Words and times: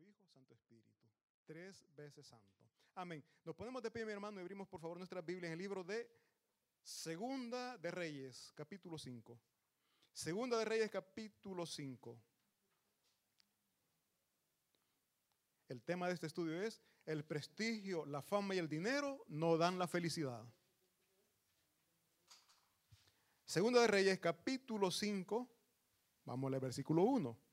Hijo, 0.00 0.26
Santo 0.26 0.54
Espíritu. 0.54 1.06
Tres 1.46 1.86
veces 1.94 2.26
santo. 2.26 2.64
Amén. 2.94 3.22
Nos 3.44 3.54
ponemos 3.54 3.82
de 3.82 3.90
pie, 3.90 4.04
mi 4.04 4.12
hermano, 4.12 4.38
y 4.38 4.42
abrimos 4.42 4.68
por 4.68 4.80
favor 4.80 4.96
nuestra 4.96 5.20
Biblia 5.20 5.48
en 5.48 5.52
el 5.52 5.58
libro 5.58 5.84
de 5.84 6.10
Segunda 6.82 7.76
de 7.78 7.90
Reyes, 7.90 8.52
capítulo 8.54 8.98
5. 8.98 9.38
Segunda 10.12 10.58
de 10.58 10.64
Reyes, 10.64 10.90
capítulo 10.90 11.66
5. 11.66 12.18
El 15.68 15.82
tema 15.82 16.06
de 16.08 16.14
este 16.14 16.26
estudio 16.26 16.62
es 16.62 16.80
el 17.04 17.24
prestigio, 17.24 18.06
la 18.06 18.22
fama 18.22 18.54
y 18.54 18.58
el 18.58 18.68
dinero 18.68 19.24
no 19.28 19.56
dan 19.56 19.78
la 19.78 19.86
felicidad. 19.86 20.44
Segunda 23.44 23.80
de 23.80 23.86
Reyes, 23.86 24.18
capítulo 24.18 24.90
5. 24.90 25.48
Vamos 26.24 26.52
al 26.52 26.60
versículo 26.60 27.02
1. 27.02 27.45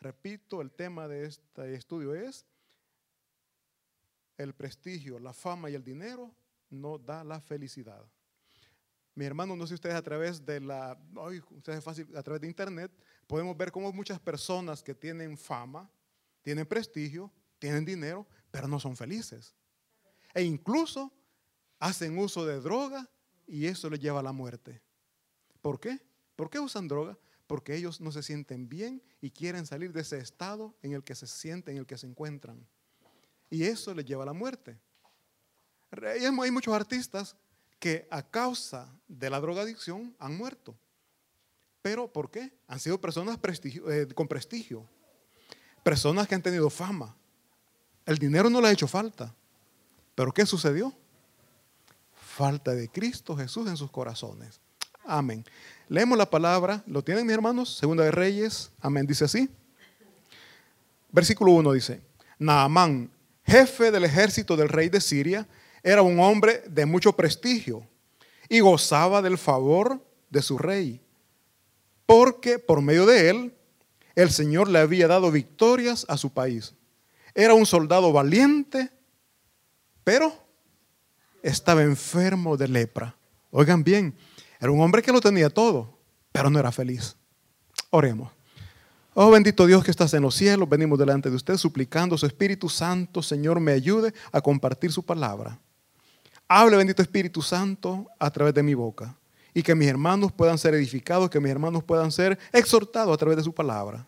Repito, 0.00 0.60
el 0.60 0.70
tema 0.70 1.08
de 1.08 1.26
este 1.26 1.74
estudio 1.74 2.14
es 2.14 2.46
el 4.36 4.54
prestigio, 4.54 5.18
la 5.18 5.32
fama 5.32 5.70
y 5.70 5.74
el 5.74 5.82
dinero 5.82 6.34
no 6.70 6.98
da 6.98 7.24
la 7.24 7.40
felicidad. 7.40 8.04
Mi 9.14 9.24
hermano, 9.24 9.56
no 9.56 9.66
sé 9.66 9.74
ustedes 9.74 9.94
a 9.94 10.02
través 10.02 10.44
de 10.44 10.60
la, 10.60 10.98
ustedes 11.50 11.82
fácil, 11.82 12.14
a 12.14 12.22
través 12.22 12.42
de 12.42 12.48
internet, 12.48 12.92
podemos 13.26 13.56
ver 13.56 13.72
cómo 13.72 13.90
muchas 13.92 14.20
personas 14.20 14.82
que 14.82 14.94
tienen 14.94 15.38
fama, 15.38 15.90
tienen 16.42 16.66
prestigio, 16.66 17.32
tienen 17.58 17.84
dinero, 17.84 18.26
pero 18.50 18.68
no 18.68 18.78
son 18.78 18.94
felices. 18.94 19.54
E 20.34 20.42
incluso 20.42 21.10
hacen 21.78 22.18
uso 22.18 22.44
de 22.44 22.60
droga 22.60 23.08
y 23.46 23.66
eso 23.66 23.88
les 23.88 24.00
lleva 24.00 24.20
a 24.20 24.22
la 24.22 24.32
muerte. 24.32 24.82
¿Por 25.62 25.80
qué? 25.80 25.98
¿Por 26.36 26.50
qué 26.50 26.60
usan 26.60 26.86
droga? 26.86 27.18
Porque 27.46 27.76
ellos 27.76 28.00
no 28.00 28.10
se 28.10 28.22
sienten 28.22 28.68
bien 28.68 29.02
y 29.20 29.30
quieren 29.30 29.66
salir 29.66 29.92
de 29.92 30.00
ese 30.00 30.18
estado 30.18 30.74
en 30.82 30.92
el 30.92 31.04
que 31.04 31.14
se 31.14 31.26
sienten, 31.26 31.76
en 31.76 31.80
el 31.80 31.86
que 31.86 31.98
se 31.98 32.06
encuentran. 32.06 32.66
Y 33.50 33.64
eso 33.64 33.94
les 33.94 34.04
lleva 34.04 34.24
a 34.24 34.26
la 34.26 34.32
muerte. 34.32 34.78
Hay 35.90 36.50
muchos 36.50 36.74
artistas 36.74 37.36
que 37.78 38.06
a 38.10 38.22
causa 38.22 38.92
de 39.06 39.30
la 39.30 39.40
drogadicción 39.40 40.14
han 40.18 40.36
muerto. 40.36 40.76
¿Pero 41.82 42.12
por 42.12 42.30
qué? 42.30 42.52
Han 42.66 42.80
sido 42.80 43.00
personas 43.00 43.38
eh, 43.44 44.08
con 44.14 44.26
prestigio, 44.26 44.88
personas 45.84 46.26
que 46.26 46.34
han 46.34 46.42
tenido 46.42 46.68
fama. 46.68 47.16
El 48.04 48.18
dinero 48.18 48.50
no 48.50 48.60
le 48.60 48.68
ha 48.68 48.72
hecho 48.72 48.88
falta. 48.88 49.34
¿Pero 50.16 50.32
qué 50.32 50.46
sucedió? 50.46 50.92
Falta 52.12 52.72
de 52.72 52.88
Cristo 52.88 53.36
Jesús 53.36 53.68
en 53.68 53.76
sus 53.76 53.90
corazones. 53.90 54.60
Amén. 55.06 55.44
Leemos 55.88 56.18
la 56.18 56.28
palabra, 56.28 56.82
¿lo 56.86 57.02
tienen 57.02 57.24
mis 57.26 57.34
hermanos? 57.34 57.76
Segunda 57.76 58.02
de 58.02 58.10
Reyes, 58.10 58.72
amén, 58.80 59.06
dice 59.06 59.24
así. 59.24 59.48
Versículo 61.12 61.52
1 61.52 61.72
dice, 61.72 62.00
Naamán, 62.38 63.10
jefe 63.44 63.92
del 63.92 64.04
ejército 64.04 64.56
del 64.56 64.68
rey 64.68 64.88
de 64.88 65.00
Siria, 65.00 65.46
era 65.82 66.02
un 66.02 66.18
hombre 66.18 66.64
de 66.68 66.84
mucho 66.84 67.12
prestigio 67.12 67.86
y 68.48 68.58
gozaba 68.60 69.22
del 69.22 69.38
favor 69.38 70.04
de 70.28 70.42
su 70.42 70.58
rey, 70.58 71.00
porque 72.04 72.58
por 72.58 72.82
medio 72.82 73.06
de 73.06 73.30
él 73.30 73.54
el 74.16 74.30
Señor 74.30 74.68
le 74.68 74.80
había 74.80 75.06
dado 75.06 75.30
victorias 75.30 76.04
a 76.08 76.16
su 76.16 76.30
país. 76.30 76.74
Era 77.34 77.54
un 77.54 77.66
soldado 77.66 78.12
valiente, 78.12 78.90
pero 80.02 80.32
estaba 81.42 81.82
enfermo 81.82 82.56
de 82.56 82.66
lepra. 82.66 83.14
Oigan 83.50 83.84
bien, 83.84 84.16
era 84.60 84.70
un 84.70 84.80
hombre 84.80 85.02
que 85.02 85.12
lo 85.12 85.20
tenía 85.20 85.50
todo, 85.50 85.98
pero 86.32 86.50
no 86.50 86.58
era 86.58 86.72
feliz. 86.72 87.16
Oremos. 87.90 88.30
Oh 89.14 89.30
bendito 89.30 89.66
Dios 89.66 89.82
que 89.82 89.90
estás 89.90 90.12
en 90.12 90.22
los 90.22 90.34
cielos, 90.34 90.68
venimos 90.68 90.98
delante 90.98 91.30
de 91.30 91.36
usted 91.36 91.56
suplicando 91.56 92.18
su 92.18 92.26
Espíritu 92.26 92.68
Santo, 92.68 93.22
Señor, 93.22 93.60
me 93.60 93.72
ayude 93.72 94.12
a 94.30 94.40
compartir 94.40 94.92
su 94.92 95.02
palabra. 95.02 95.58
Hable, 96.48 96.76
bendito 96.76 97.02
Espíritu 97.02 97.42
Santo, 97.42 98.06
a 98.18 98.30
través 98.30 98.54
de 98.54 98.62
mi 98.62 98.74
boca. 98.74 99.16
Y 99.54 99.62
que 99.62 99.74
mis 99.74 99.88
hermanos 99.88 100.32
puedan 100.32 100.58
ser 100.58 100.74
edificados, 100.74 101.30
que 101.30 101.40
mis 101.40 101.50
hermanos 101.50 101.82
puedan 101.82 102.12
ser 102.12 102.38
exhortados 102.52 103.14
a 103.14 103.16
través 103.16 103.38
de 103.38 103.42
su 103.42 103.54
palabra. 103.54 104.06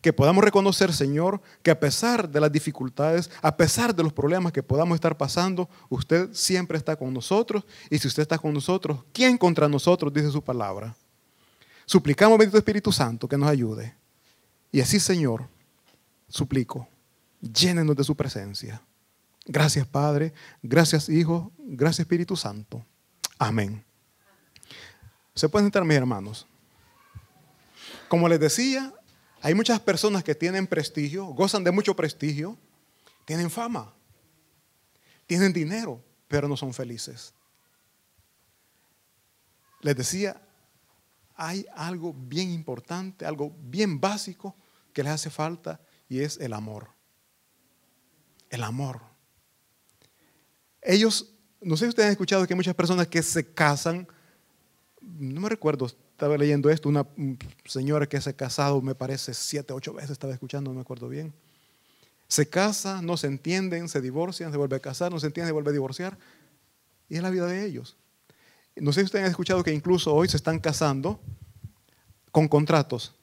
Que 0.00 0.12
podamos 0.12 0.44
reconocer, 0.44 0.92
Señor, 0.92 1.40
que 1.62 1.70
a 1.70 1.80
pesar 1.80 2.28
de 2.28 2.40
las 2.40 2.52
dificultades, 2.52 3.30
a 3.42 3.56
pesar 3.56 3.94
de 3.94 4.02
los 4.02 4.12
problemas 4.12 4.52
que 4.52 4.62
podamos 4.62 4.94
estar 4.94 5.16
pasando, 5.16 5.68
usted 5.88 6.28
siempre 6.32 6.78
está 6.78 6.96
con 6.96 7.12
nosotros. 7.12 7.64
Y 7.90 7.98
si 7.98 8.06
usted 8.06 8.22
está 8.22 8.38
con 8.38 8.54
nosotros, 8.54 9.04
¿quién 9.12 9.36
contra 9.36 9.68
nosotros? 9.68 10.12
Dice 10.12 10.30
su 10.30 10.42
palabra. 10.42 10.94
Suplicamos, 11.84 12.38
bendito 12.38 12.58
Espíritu 12.58 12.92
Santo, 12.92 13.26
que 13.26 13.36
nos 13.36 13.48
ayude. 13.48 13.96
Y 14.70 14.80
así, 14.80 15.00
Señor, 15.00 15.48
suplico, 16.28 16.86
llénenos 17.40 17.96
de 17.96 18.04
su 18.04 18.14
presencia. 18.14 18.82
Gracias 19.46 19.86
Padre, 19.86 20.34
gracias 20.62 21.08
Hijo, 21.08 21.50
gracias 21.56 22.00
Espíritu 22.00 22.36
Santo. 22.36 22.84
Amén. 23.38 23.82
Se 25.34 25.48
pueden 25.48 25.66
sentar 25.66 25.84
mis 25.84 25.96
hermanos. 25.96 26.46
Como 28.08 28.28
les 28.28 28.40
decía, 28.40 28.92
hay 29.40 29.54
muchas 29.54 29.80
personas 29.80 30.24
que 30.24 30.34
tienen 30.34 30.66
prestigio, 30.66 31.26
gozan 31.26 31.64
de 31.64 31.70
mucho 31.70 31.94
prestigio, 31.94 32.58
tienen 33.24 33.50
fama, 33.50 33.92
tienen 35.26 35.52
dinero, 35.52 36.02
pero 36.26 36.48
no 36.48 36.56
son 36.56 36.74
felices. 36.74 37.32
Les 39.80 39.96
decía, 39.96 40.40
hay 41.36 41.66
algo 41.74 42.12
bien 42.12 42.50
importante, 42.50 43.24
algo 43.24 43.54
bien 43.60 44.00
básico 44.00 44.56
que 44.92 45.04
les 45.04 45.12
hace 45.12 45.30
falta 45.30 45.80
y 46.08 46.20
es 46.20 46.38
el 46.38 46.52
amor. 46.52 46.88
El 48.50 48.64
amor. 48.64 49.00
Ellos, 50.82 51.32
no 51.60 51.76
sé 51.76 51.84
si 51.84 51.90
ustedes 51.90 52.06
han 52.06 52.12
escuchado 52.12 52.46
que 52.46 52.54
hay 52.54 52.56
muchas 52.56 52.74
personas 52.74 53.06
que 53.06 53.22
se 53.22 53.52
casan, 53.52 54.08
no 55.00 55.40
me 55.40 55.48
recuerdo, 55.48 55.86
estaba 56.18 56.36
leyendo 56.36 56.68
esto, 56.68 56.88
una 56.88 57.06
señora 57.64 58.08
que 58.08 58.20
se 58.20 58.30
ha 58.30 58.32
casado, 58.32 58.82
me 58.82 58.96
parece, 58.96 59.32
siete, 59.34 59.72
ocho 59.72 59.94
veces, 59.94 60.10
estaba 60.10 60.32
escuchando, 60.32 60.72
no 60.72 60.74
me 60.74 60.80
acuerdo 60.80 61.08
bien. 61.08 61.32
Se 62.26 62.48
casa, 62.48 63.00
no 63.02 63.16
se 63.16 63.28
entienden, 63.28 63.88
se 63.88 64.00
divorcian, 64.00 64.50
se 64.50 64.58
vuelve 64.58 64.74
a 64.74 64.80
casar, 64.80 65.12
no 65.12 65.20
se 65.20 65.28
entiende, 65.28 65.50
se 65.50 65.52
vuelve 65.52 65.70
a 65.70 65.74
divorciar. 65.74 66.18
Y 67.08 67.14
es 67.14 67.22
la 67.22 67.30
vida 67.30 67.46
de 67.46 67.64
ellos. 67.64 67.96
No 68.74 68.92
sé 68.92 69.02
si 69.02 69.04
ustedes 69.04 69.26
han 69.26 69.30
escuchado 69.30 69.62
que 69.62 69.72
incluso 69.72 70.12
hoy 70.12 70.28
se 70.28 70.36
están 70.36 70.58
casando 70.58 71.20
con 72.32 72.48
contratos. 72.48 73.14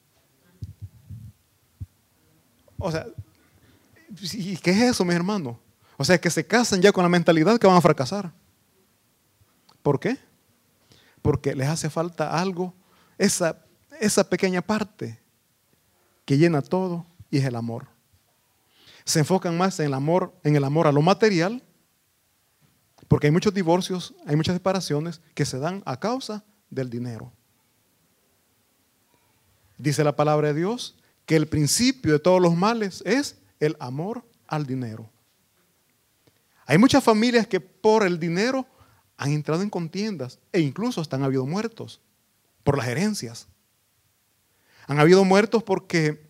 O 2.78 2.90
sea, 2.90 3.06
¿y 4.32 4.56
qué 4.56 4.70
es 4.70 4.80
eso, 4.80 5.04
mi 5.04 5.12
hermano? 5.12 5.60
O 5.98 6.04
sea, 6.06 6.18
que 6.18 6.30
se 6.30 6.46
casan 6.46 6.80
ya 6.80 6.92
con 6.92 7.02
la 7.02 7.10
mentalidad 7.10 7.58
que 7.58 7.66
van 7.66 7.76
a 7.76 7.82
fracasar. 7.82 8.32
¿Por 9.82 10.00
qué? 10.00 10.16
Porque 11.20 11.54
les 11.54 11.68
hace 11.68 11.90
falta 11.90 12.40
algo, 12.40 12.72
esa, 13.18 13.64
esa 14.00 14.28
pequeña 14.28 14.62
parte 14.62 15.18
que 16.24 16.38
llena 16.38 16.62
todo 16.62 17.06
y 17.30 17.38
es 17.38 17.44
el 17.44 17.56
amor. 17.56 17.86
Se 19.04 19.20
enfocan 19.20 19.56
más 19.56 19.78
en 19.80 19.86
el 19.86 19.94
amor, 19.94 20.34
en 20.42 20.56
el 20.56 20.64
amor 20.64 20.86
a 20.86 20.92
lo 20.92 21.00
material, 21.00 21.62
porque 23.08 23.28
hay 23.28 23.30
muchos 23.30 23.54
divorcios, 23.54 24.14
hay 24.26 24.36
muchas 24.36 24.54
separaciones 24.54 25.20
que 25.34 25.44
se 25.44 25.58
dan 25.58 25.82
a 25.86 25.98
causa 26.00 26.44
del 26.70 26.90
dinero. 26.90 27.32
Dice 29.78 30.02
la 30.02 30.16
palabra 30.16 30.48
de 30.48 30.54
Dios 30.54 30.96
que 31.24 31.36
el 31.36 31.46
principio 31.46 32.14
de 32.14 32.18
todos 32.18 32.40
los 32.40 32.56
males 32.56 33.02
es 33.06 33.36
el 33.60 33.76
amor 33.78 34.24
al 34.46 34.66
dinero. 34.66 35.08
Hay 36.66 36.78
muchas 36.78 37.04
familias 37.04 37.46
que 37.46 37.60
por 37.60 38.04
el 38.04 38.18
dinero 38.18 38.66
han 39.16 39.32
entrado 39.32 39.62
en 39.62 39.70
contiendas 39.70 40.38
e 40.52 40.60
incluso 40.60 41.02
han 41.10 41.22
habido 41.22 41.46
muertos 41.46 42.00
por 42.66 42.76
las 42.76 42.88
herencias. 42.88 43.46
Han 44.88 44.98
habido 44.98 45.24
muertos 45.24 45.62
porque 45.62 46.28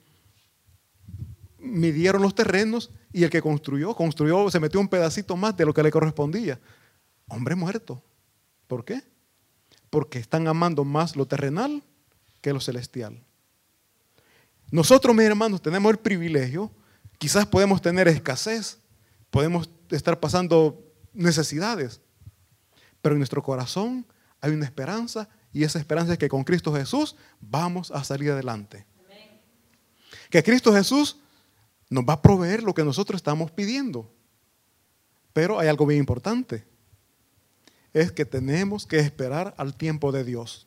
midieron 1.59 2.21
los 2.21 2.35
terrenos 2.35 2.91
y 3.11 3.25
el 3.25 3.31
que 3.31 3.41
construyó, 3.41 3.95
construyó, 3.95 4.51
se 4.51 4.61
metió 4.61 4.79
un 4.79 4.89
pedacito 4.89 5.35
más 5.35 5.57
de 5.57 5.65
lo 5.65 5.73
que 5.73 5.83
le 5.83 5.91
correspondía. 5.91 6.61
Hombre 7.27 7.55
muerto. 7.55 8.03
¿Por 8.67 8.85
qué? 8.85 9.03
Porque 9.89 10.19
están 10.19 10.47
amando 10.47 10.85
más 10.85 11.17
lo 11.17 11.27
terrenal 11.27 11.83
que 12.43 12.53
lo 12.53 12.61
celestial. 12.61 13.19
Nosotros, 14.71 15.17
mis 15.17 15.25
hermanos, 15.25 15.63
tenemos 15.63 15.91
el 15.91 15.99
privilegio, 15.99 16.71
quizás 17.17 17.47
podemos 17.47 17.81
tener 17.81 18.09
escasez, 18.09 18.79
podemos 19.31 19.71
estar 19.89 20.21
pasando 20.21 20.85
necesidades, 21.15 22.03
pero 23.01 23.15
en 23.15 23.21
nuestro 23.21 23.43
corazón 23.43 24.05
hay 24.43 24.53
una 24.53 24.67
esperanza 24.67 25.31
y 25.57 25.65
esa 25.65 25.79
esperanza 25.79 26.13
es 26.13 26.19
que 26.19 26.29
con 26.29 26.45
Cristo 26.45 26.71
Jesús 26.75 27.17
vamos 27.41 27.91
a 27.91 28.05
salir 28.05 28.31
adelante. 28.31 28.85
Que 30.29 30.43
Cristo 30.43 30.71
Jesús 30.71 31.17
nos 31.89 32.05
va 32.05 32.13
a 32.13 32.21
proveer 32.21 32.63
lo 32.63 32.75
que 32.75 32.85
nosotros 32.85 33.17
estamos 33.17 33.51
pidiendo. 33.51 34.13
Pero 35.33 35.59
hay 35.59 35.69
algo 35.69 35.87
bien 35.87 35.99
importante. 35.99 36.67
Es 37.95 38.13
que 38.13 38.27
tenemos 38.27 38.85
que 38.85 38.99
esperar 38.99 39.55
al 39.57 39.75
tiempo 39.75 40.13
de 40.13 40.25
Dios. 40.25 40.67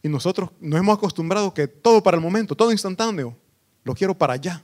Y 0.00 0.08
nosotros 0.08 0.50
nos 0.60 0.78
hemos 0.78 0.96
acostumbrado 0.96 1.52
que 1.52 1.66
todo 1.66 2.04
para 2.04 2.16
el 2.16 2.22
momento, 2.22 2.54
todo 2.54 2.70
instantáneo, 2.70 3.36
lo 3.82 3.94
quiero 3.96 4.16
para 4.16 4.34
allá. 4.34 4.62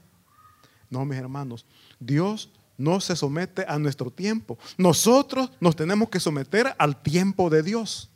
No, 0.89 1.03
mis 1.03 1.17
hermanos, 1.17 1.65
Dios 1.99 2.53
no 2.77 3.01
se 3.01 3.17
somete 3.17 3.65
a 3.67 3.77
nuestro 3.79 4.11
tiempo. 4.11 4.57
Nosotros 4.77 5.51
nos 5.59 5.75
tenemos 5.75 6.07
que 6.07 6.21
someter 6.21 6.73
al 6.77 7.01
tiempo 7.01 7.49
de 7.49 7.63
Dios. 7.63 8.09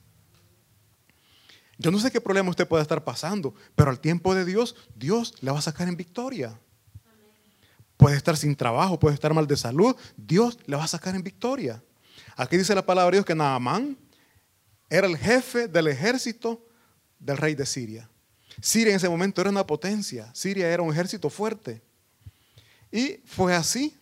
Yo 1.83 1.91
no 1.91 2.00
sé 2.00 2.12
qué 2.12 2.21
problema 2.21 2.50
usted 2.50 2.65
pueda 2.65 2.81
estar 2.81 3.03
pasando, 3.03 3.53
pero 3.75 3.91
al 3.91 4.00
tiempo 4.00 4.33
de 4.33 4.45
Dios, 4.45 4.74
Dios 4.95 5.33
le 5.41 5.51
va 5.51 5.59
a 5.59 5.62
sacar 5.62 5.89
en 5.89 5.97
victoria. 5.97 6.57
Puede 7.97 8.15
estar 8.15 8.38
sin 8.38 8.56
trabajo, 8.56 8.97
puede 8.97 9.15
estar 9.15 9.33
mal 9.33 9.45
de 9.45 9.57
salud, 9.57 9.94
Dios 10.15 10.57
le 10.65 10.77
va 10.77 10.85
a 10.85 10.88
sacar 10.88 11.13
en 11.13 11.21
victoria. 11.21 11.83
Aquí 12.38 12.56
dice 12.56 12.74
la 12.74 12.85
palabra 12.85 13.12
de 13.12 13.18
Dios 13.18 13.25
que 13.25 13.35
Naamán 13.35 13.97
era 14.89 15.07
el 15.07 15.18
jefe 15.18 15.68
del 15.68 15.88
ejército 15.88 16.65
del 17.19 17.35
rey 17.35 17.53
de 17.53 17.65
Siria. 17.65 18.09
Siria 18.62 18.91
en 18.91 18.95
ese 18.95 19.09
momento 19.09 19.41
era 19.41 19.50
una 19.50 19.68
potencia, 19.68 20.33
Siria 20.33 20.69
era 20.69 20.83
un 20.83 20.94
ejército 20.94 21.30
fuerte. 21.30 21.81
Y 22.94 23.19
fue 23.25 23.53
así 23.53 23.94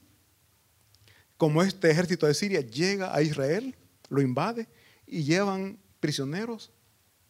como 1.36 1.64
este 1.64 1.90
ejército 1.90 2.28
de 2.28 2.36
Siria 2.36 2.62
llega 2.62 3.16
a 3.16 3.24
Israel, 3.24 3.76
lo 4.08 4.22
invade 4.22 4.68
y 5.08 5.24
llevan 5.24 5.80
prisioneros 6.00 6.72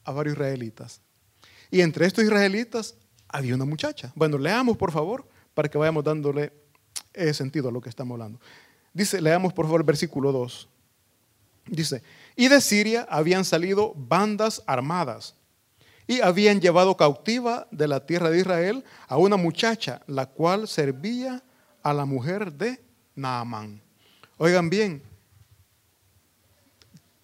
a 0.03 0.11
varios 0.11 0.35
israelitas. 0.35 1.01
Y 1.69 1.81
entre 1.81 2.05
estos 2.05 2.23
israelitas 2.23 2.95
había 3.27 3.55
una 3.55 3.65
muchacha. 3.65 4.11
Bueno, 4.15 4.37
leamos 4.37 4.77
por 4.77 4.91
favor 4.91 5.27
para 5.53 5.69
que 5.69 5.77
vayamos 5.77 6.03
dándole 6.03 6.53
sentido 7.33 7.69
a 7.69 7.71
lo 7.71 7.81
que 7.81 7.89
estamos 7.89 8.15
hablando. 8.15 8.39
Dice, 8.93 9.21
leamos 9.21 9.53
por 9.53 9.65
favor 9.65 9.81
el 9.81 9.85
versículo 9.85 10.31
2. 10.31 10.69
Dice, 11.67 12.03
y 12.35 12.47
de 12.47 12.59
Siria 12.59 13.07
habían 13.09 13.45
salido 13.45 13.93
bandas 13.95 14.63
armadas 14.65 15.35
y 16.07 16.19
habían 16.21 16.59
llevado 16.59 16.97
cautiva 16.97 17.67
de 17.71 17.87
la 17.87 18.05
tierra 18.05 18.29
de 18.29 18.39
Israel 18.39 18.83
a 19.07 19.17
una 19.17 19.37
muchacha, 19.37 20.01
la 20.07 20.25
cual 20.25 20.67
servía 20.67 21.43
a 21.83 21.93
la 21.93 22.05
mujer 22.05 22.51
de 22.51 22.83
Naamán. 23.15 23.81
Oigan 24.37 24.69
bien, 24.69 25.03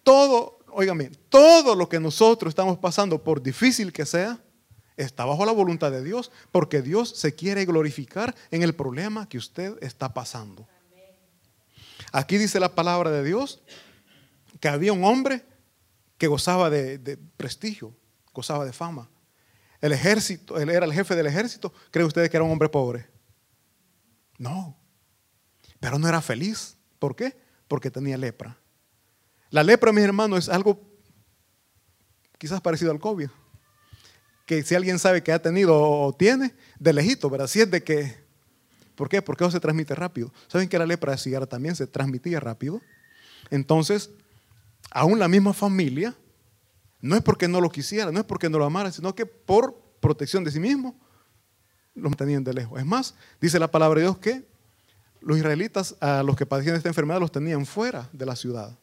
todo, 0.02 0.57
bien, 0.84 1.16
todo 1.28 1.74
lo 1.74 1.88
que 1.88 2.00
nosotros 2.00 2.50
estamos 2.50 2.78
pasando, 2.78 3.22
por 3.22 3.42
difícil 3.42 3.92
que 3.92 4.06
sea, 4.06 4.40
está 4.96 5.24
bajo 5.24 5.44
la 5.44 5.52
voluntad 5.52 5.90
de 5.90 6.02
Dios, 6.02 6.30
porque 6.52 6.82
Dios 6.82 7.10
se 7.10 7.34
quiere 7.34 7.64
glorificar 7.64 8.34
en 8.50 8.62
el 8.62 8.74
problema 8.74 9.28
que 9.28 9.38
usted 9.38 9.76
está 9.82 10.12
pasando. 10.14 10.66
Aquí 12.12 12.38
dice 12.38 12.58
la 12.60 12.74
palabra 12.74 13.10
de 13.10 13.22
Dios 13.22 13.60
que 14.60 14.68
había 14.68 14.92
un 14.92 15.04
hombre 15.04 15.44
que 16.16 16.26
gozaba 16.26 16.70
de 16.70 17.18
prestigio, 17.36 17.94
gozaba 18.32 18.64
de 18.64 18.72
fama. 18.72 19.08
El 19.80 19.92
ejército, 19.92 20.58
él 20.58 20.70
era 20.70 20.84
el 20.84 20.92
jefe 20.92 21.14
del 21.14 21.26
ejército. 21.26 21.72
¿Cree 21.90 22.04
usted 22.04 22.28
que 22.30 22.36
era 22.36 22.44
un 22.44 22.50
hombre 22.50 22.68
pobre? 22.68 23.06
No. 24.38 24.76
Pero 25.78 25.98
no 25.98 26.08
era 26.08 26.20
feliz. 26.20 26.76
¿Por 26.98 27.14
qué? 27.14 27.36
Porque 27.68 27.90
tenía 27.90 28.16
lepra. 28.16 28.58
La 29.50 29.62
lepra, 29.62 29.92
mis 29.92 30.04
hermanos, 30.04 30.40
es 30.40 30.48
algo 30.48 30.80
quizás 32.38 32.60
parecido 32.60 32.90
al 32.90 33.00
COVID. 33.00 33.28
Que 34.46 34.62
si 34.62 34.74
alguien 34.74 34.98
sabe 34.98 35.22
que 35.22 35.32
ha 35.32 35.42
tenido 35.42 35.78
o 35.78 36.12
tiene, 36.14 36.54
de 36.78 36.92
lejito, 36.92 37.28
¿verdad? 37.28 37.46
Si 37.46 37.60
es 37.60 37.70
de 37.70 37.82
que. 37.82 38.16
¿Por 38.94 39.08
qué? 39.08 39.22
Porque 39.22 39.44
eso 39.44 39.50
se 39.50 39.60
transmite 39.60 39.94
rápido. 39.94 40.32
¿Saben 40.48 40.68
que 40.68 40.78
la 40.78 40.86
lepra 40.86 41.12
de 41.12 41.18
cigarra 41.18 41.46
también 41.46 41.76
se 41.76 41.86
transmitía 41.86 42.40
rápido? 42.40 42.80
Entonces, 43.50 44.10
aún 44.90 45.18
la 45.18 45.28
misma 45.28 45.52
familia 45.52 46.16
no 47.00 47.14
es 47.14 47.22
porque 47.22 47.46
no 47.46 47.60
lo 47.60 47.70
quisiera, 47.70 48.10
no 48.10 48.18
es 48.18 48.26
porque 48.26 48.50
no 48.50 48.58
lo 48.58 48.64
amara, 48.64 48.90
sino 48.90 49.14
que 49.14 49.24
por 49.24 49.80
protección 50.00 50.42
de 50.44 50.50
sí 50.50 50.58
mismo 50.58 50.98
lo 51.94 52.08
mantenían 52.08 52.42
de 52.42 52.52
lejos. 52.52 52.78
Es 52.78 52.86
más, 52.86 53.14
dice 53.40 53.58
la 53.58 53.70
palabra 53.70 54.00
de 54.00 54.06
Dios 54.06 54.18
que 54.18 54.48
los 55.20 55.38
israelitas 55.38 55.96
a 56.00 56.22
los 56.22 56.36
que 56.36 56.46
padecían 56.46 56.76
esta 56.76 56.88
enfermedad 56.88 57.20
los 57.20 57.32
tenían 57.32 57.66
fuera 57.66 58.08
de 58.12 58.26
la 58.26 58.36
ciudad. 58.36 58.76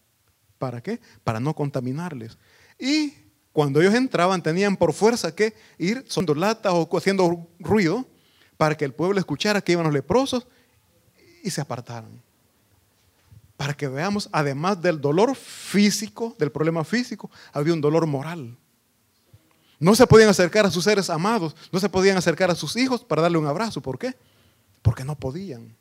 ¿Para 0.58 0.82
qué? 0.82 1.00
Para 1.24 1.40
no 1.40 1.54
contaminarles. 1.54 2.38
Y 2.80 3.14
cuando 3.52 3.82
ellos 3.82 3.94
entraban 3.94 4.42
tenían 4.42 4.78
por 4.78 4.94
fuerza 4.94 5.34
que 5.34 5.54
ir 5.78 6.04
sonando 6.08 6.36
latas 6.36 6.74
o 6.74 6.98
haciendo 6.98 7.48
ruido 7.60 8.06
para 8.58 8.76
que 8.76 8.86
el 8.86 8.94
pueblo 8.94 9.20
escuchara 9.20 9.62
que 9.62 9.74
iban 9.74 9.86
los 9.86 9.94
leprosos 9.94 10.48
y 11.44 11.50
se 11.50 11.62
apartaran 11.62 12.26
para 13.58 13.74
que 13.74 13.88
veamos, 13.88 14.30
además 14.32 14.82
del 14.82 15.00
dolor 15.00 15.36
físico, 15.36 16.36
del 16.38 16.52
problema 16.52 16.84
físico, 16.84 17.32
había 17.54 17.74
un 17.74 17.82
dolor 17.82 18.06
moral. 18.06 18.58
No 19.80 19.96
se 19.96 20.08
podían 20.08 20.30
acercar 20.30 20.66
a 20.66 20.72
sus 20.72 20.84
seres 20.84 21.10
amados, 21.10 21.56
no 21.72 21.80
se 21.80 21.90
podían 21.90 22.18
acercar 22.18 22.52
a 22.52 22.56
sus 22.56 22.76
hijos 22.76 23.04
para 23.04 23.22
darle 23.22 23.38
un 23.38 23.48
abrazo. 23.48 23.82
¿Por 23.82 23.98
qué? 23.98 24.14
Porque 24.82 25.04
no 25.04 25.16
podían. 25.16 25.76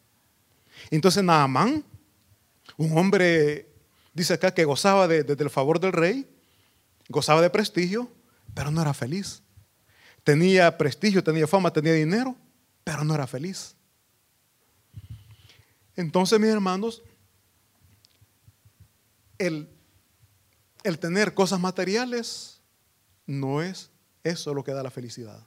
Entonces 0.91 1.23
Naamán, 1.23 1.85
un 2.77 2.97
hombre, 2.97 3.69
dice 4.15 4.35
acá 4.35 4.55
que 4.55 4.65
gozaba 4.65 5.07
del 5.09 5.51
favor 5.51 5.81
del 5.81 5.93
rey, 5.93 6.27
gozaba 7.09 7.43
de 7.43 7.51
prestigio, 7.51 8.11
pero 8.55 8.71
no 8.71 8.81
era 8.81 8.95
feliz. 8.95 9.43
Tenía 10.23 10.79
prestigio, 10.79 11.23
tenía 11.23 11.47
fama, 11.47 11.73
tenía 11.73 11.93
dinero, 11.93 12.35
pero 12.83 13.05
no 13.05 13.15
era 13.15 13.27
feliz. 13.27 13.75
Entonces, 15.97 16.41
mis 16.41 16.51
hermanos, 16.51 17.03
el, 19.39 19.69
tener 20.99 21.35
cosas 21.35 21.61
materiales 21.61 22.61
no 23.27 23.63
es 23.63 23.91
eso 24.23 24.55
lo 24.55 24.65
que 24.65 24.73
da 24.73 24.83
la 24.83 24.91
felicidad. 24.91 25.47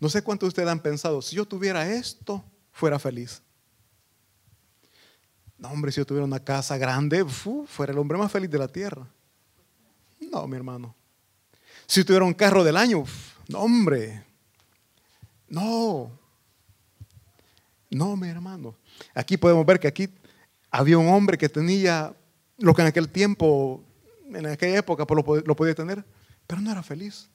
No 0.00 0.08
sé 0.08 0.22
cuántos 0.22 0.48
de 0.48 0.48
ustedes 0.48 0.68
han 0.68 0.80
pensado, 0.80 1.22
si 1.22 1.36
yo 1.36 1.46
tuviera 1.46 1.90
esto, 1.90 2.44
fuera 2.72 2.98
feliz. 2.98 3.42
No, 5.58 5.68
hombre, 5.68 5.92
si 5.92 5.98
yo 5.98 6.06
tuviera 6.06 6.24
una 6.24 6.40
casa 6.40 6.76
grande, 6.76 7.24
fuera 7.24 7.92
el 7.92 7.98
hombre 7.98 8.18
más 8.18 8.30
feliz 8.30 8.50
de 8.50 8.58
la 8.58 8.68
tierra. 8.68 9.06
No, 10.20 10.46
mi 10.46 10.56
hermano. 10.56 10.94
Si 11.86 12.04
tuviera 12.04 12.24
un 12.24 12.34
carro 12.34 12.64
del 12.64 12.76
año, 12.76 13.04
no, 13.48 13.60
hombre. 13.60 14.24
No. 15.48 16.10
No, 17.90 18.16
mi 18.16 18.28
hermano. 18.28 18.74
Aquí 19.14 19.36
podemos 19.36 19.64
ver 19.64 19.78
que 19.78 19.88
aquí 19.88 20.08
había 20.70 20.98
un 20.98 21.08
hombre 21.08 21.38
que 21.38 21.48
tenía 21.48 22.12
lo 22.58 22.74
que 22.74 22.82
en 22.82 22.88
aquel 22.88 23.08
tiempo, 23.08 23.84
en 24.26 24.46
aquella 24.46 24.78
época, 24.78 25.06
pues 25.06 25.44
lo, 25.46 25.56
podía 25.56 25.74
tener, 25.74 26.04
pero 26.46 26.60
no 26.60 26.70
era 26.70 26.82
feliz. 26.82 27.28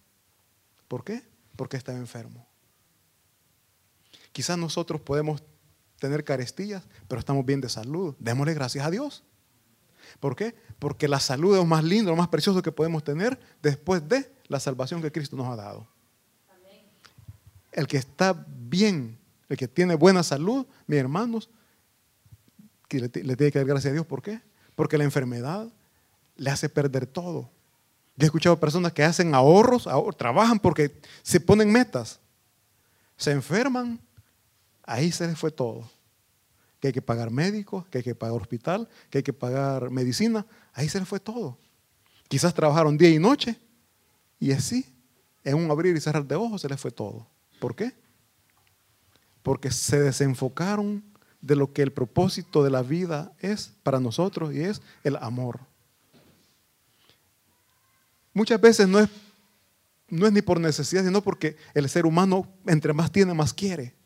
¿Por 0.87 1.03
qué? 1.03 1.23
Porque 1.55 1.77
estaba 1.77 1.97
enfermo. 1.97 2.45
Quizás 4.31 4.57
nosotros 4.57 5.01
podemos 5.01 5.43
tener 5.99 6.23
carestías, 6.23 6.87
pero 7.07 7.19
estamos 7.19 7.45
bien 7.45 7.61
de 7.61 7.69
salud. 7.69 8.15
Démosle 8.19 8.53
gracias 8.53 8.85
a 8.85 8.89
Dios. 8.89 9.23
¿Por 10.19 10.35
qué? 10.35 10.55
Porque 10.79 11.07
la 11.07 11.19
salud 11.19 11.53
es 11.53 11.57
lo 11.57 11.65
más 11.65 11.83
lindo, 11.83 12.11
lo 12.11 12.17
más 12.17 12.29
precioso 12.29 12.61
que 12.61 12.71
podemos 12.71 13.03
tener 13.03 13.39
después 13.61 14.07
de 14.07 14.31
la 14.47 14.59
salvación 14.59 15.01
que 15.01 15.11
Cristo 15.11 15.35
nos 15.35 15.47
ha 15.47 15.55
dado. 15.55 15.87
El 17.71 17.87
que 17.87 17.97
está 17.97 18.45
bien, 18.47 19.19
el 19.47 19.57
que 19.57 19.67
tiene 19.67 19.95
buena 19.95 20.23
salud, 20.23 20.65
mis 20.87 20.99
hermanos, 20.99 21.49
le, 22.89 23.09
tiene 23.09 23.51
que 23.51 23.59
dar 23.59 23.67
gracias 23.67 23.91
a 23.91 23.93
Dios. 23.93 24.05
¿Por 24.05 24.21
qué? 24.21 24.41
Porque 24.75 24.97
la 24.97 25.03
enfermedad 25.03 25.67
le 26.35 26.49
hace 26.49 26.69
perder 26.69 27.05
todo. 27.05 27.51
Yo 28.15 28.25
he 28.25 28.25
escuchado 28.25 28.59
personas 28.59 28.91
que 28.91 29.03
hacen 29.03 29.35
ahorros, 29.35 29.87
trabajan 30.17 30.59
porque 30.59 30.99
se 31.21 31.39
ponen 31.39 31.71
metas. 31.71 32.19
Se 33.15 33.31
enferman, 33.31 34.01
ahí 34.89 35.11
se 35.11 35.27
les 35.27 35.37
fue 35.37 35.51
todo. 35.51 35.89
Que 36.79 36.87
hay 36.87 36.93
que 36.93 37.01
pagar 37.01 37.29
médicos, 37.29 37.85
que 37.87 37.99
hay 37.99 38.03
que 38.03 38.15
pagar 38.15 38.41
hospital, 38.41 38.89
que 39.09 39.19
hay 39.19 39.23
que 39.23 39.33
pagar 39.33 39.89
medicina, 39.91 40.45
ahí 40.73 40.89
se 40.89 40.99
les 40.99 41.07
fue 41.07 41.19
todo. 41.19 41.57
Quizás 42.27 42.53
trabajaron 42.53 42.97
día 42.97 43.09
y 43.09 43.19
noche 43.19 43.57
y 44.39 44.51
así, 44.51 44.85
en 45.43 45.55
un 45.55 45.69
abrir 45.69 45.95
y 45.95 46.01
cerrar 46.01 46.25
de 46.25 46.35
ojos 46.35 46.61
se 46.61 46.69
les 46.69 46.79
fue 46.79 46.91
todo. 46.91 47.27
¿Por 47.59 47.75
qué? 47.75 47.93
Porque 49.43 49.71
se 49.71 49.99
desenfocaron 49.99 51.03
de 51.41 51.55
lo 51.55 51.71
que 51.71 51.81
el 51.81 51.91
propósito 51.91 52.63
de 52.63 52.69
la 52.69 52.81
vida 52.81 53.33
es 53.39 53.73
para 53.83 53.99
nosotros 53.99 54.53
y 54.53 54.61
es 54.61 54.81
el 55.03 55.17
amor. 55.17 55.59
Muchas 58.33 58.59
veces 58.59 58.87
no 58.87 58.99
es, 58.99 59.09
no 60.07 60.25
es 60.25 60.33
ni 60.33 60.41
por 60.41 60.59
necesidad, 60.59 61.03
sino 61.03 61.21
porque 61.21 61.57
el 61.73 61.89
ser 61.89 62.05
humano 62.05 62.47
entre 62.65 62.93
más 62.93 63.11
tiene, 63.11 63.33
más 63.33 63.53
quiere. 63.53 63.98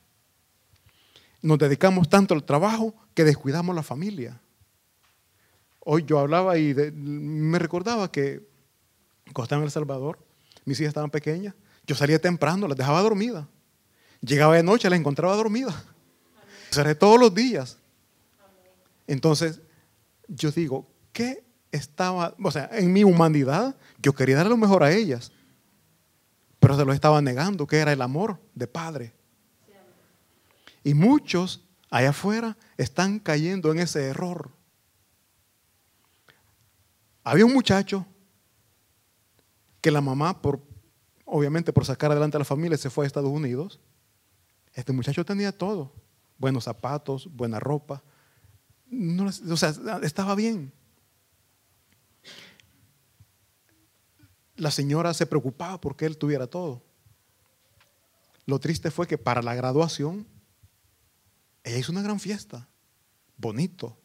Nos 1.43 1.59
dedicamos 1.59 2.09
tanto 2.09 2.33
al 2.33 2.43
trabajo 2.43 2.95
que 3.13 3.23
descuidamos 3.23 3.75
la 3.75 3.83
familia. 3.83 4.41
Hoy 5.81 6.03
yo 6.05 6.17
hablaba 6.17 6.57
y 6.57 6.73
me 6.73 7.59
recordaba 7.59 8.11
que 8.11 8.47
cuando 9.25 9.43
estaba 9.43 9.61
en 9.61 9.65
El 9.65 9.71
Salvador, 9.71 10.17
mis 10.65 10.79
hijas 10.79 10.89
estaban 10.89 11.11
pequeñas, 11.11 11.53
yo 11.85 11.95
salía 11.95 12.17
temprano, 12.17 12.67
las 12.67 12.77
dejaba 12.77 13.01
dormidas. 13.01 13.45
Llegaba 14.21 14.55
de 14.55 14.63
noche, 14.63 14.89
las 14.89 14.97
encontraba 14.97 15.35
dormidas 15.35 15.75
seré 16.71 16.95
todos 16.95 17.19
los 17.19 17.33
días. 17.33 17.77
Entonces, 19.05 19.61
yo 20.27 20.51
digo, 20.51 20.87
¿qué 21.11 21.43
estaba? 21.71 22.35
O 22.41 22.51
sea, 22.51 22.69
en 22.71 22.91
mi 22.91 23.03
humanidad, 23.03 23.75
yo 24.01 24.13
quería 24.13 24.37
dar 24.37 24.47
lo 24.47 24.57
mejor 24.57 24.83
a 24.83 24.91
ellas, 24.91 25.31
pero 26.59 26.77
se 26.77 26.85
lo 26.85 26.93
estaba 26.93 27.21
negando, 27.21 27.67
que 27.67 27.77
era 27.77 27.91
el 27.91 28.01
amor 28.01 28.39
de 28.55 28.67
padre. 28.67 29.13
Y 30.83 30.93
muchos 30.93 31.63
allá 31.89 32.09
afuera 32.09 32.57
están 32.77 33.19
cayendo 33.19 33.71
en 33.71 33.79
ese 33.79 34.05
error. 34.05 34.51
Había 37.23 37.45
un 37.45 37.53
muchacho 37.53 38.05
que 39.79 39.91
la 39.91 40.01
mamá, 40.01 40.41
por, 40.41 40.61
obviamente 41.25 41.71
por 41.71 41.85
sacar 41.85 42.11
adelante 42.11 42.37
a 42.37 42.39
la 42.39 42.45
familia, 42.45 42.77
se 42.77 42.89
fue 42.89 43.05
a 43.05 43.07
Estados 43.07 43.31
Unidos. 43.31 43.79
Este 44.73 44.91
muchacho 44.91 45.23
tenía 45.23 45.55
todo, 45.55 45.93
buenos 46.37 46.63
zapatos, 46.63 47.29
buena 47.31 47.59
ropa. 47.59 48.03
o 49.49 49.57
sea, 49.57 49.73
estaba 50.01 50.35
bien. 50.35 50.73
La 54.55 54.71
señora 54.71 55.13
se 55.13 55.25
preocupaba 55.25 55.79
porque 55.79 56.05
él 56.05 56.17
tuviera 56.17 56.47
todo. 56.47 56.83
Lo 58.45 58.59
triste 58.59 58.91
fue 58.91 59.07
que 59.07 59.17
para 59.17 59.41
la 59.41 59.55
graduación, 59.55 60.27
ella 61.63 61.77
hizo 61.77 61.91
una 61.91 62.01
gran 62.01 62.19
fiesta, 62.19 62.67
bonito. 63.37 63.97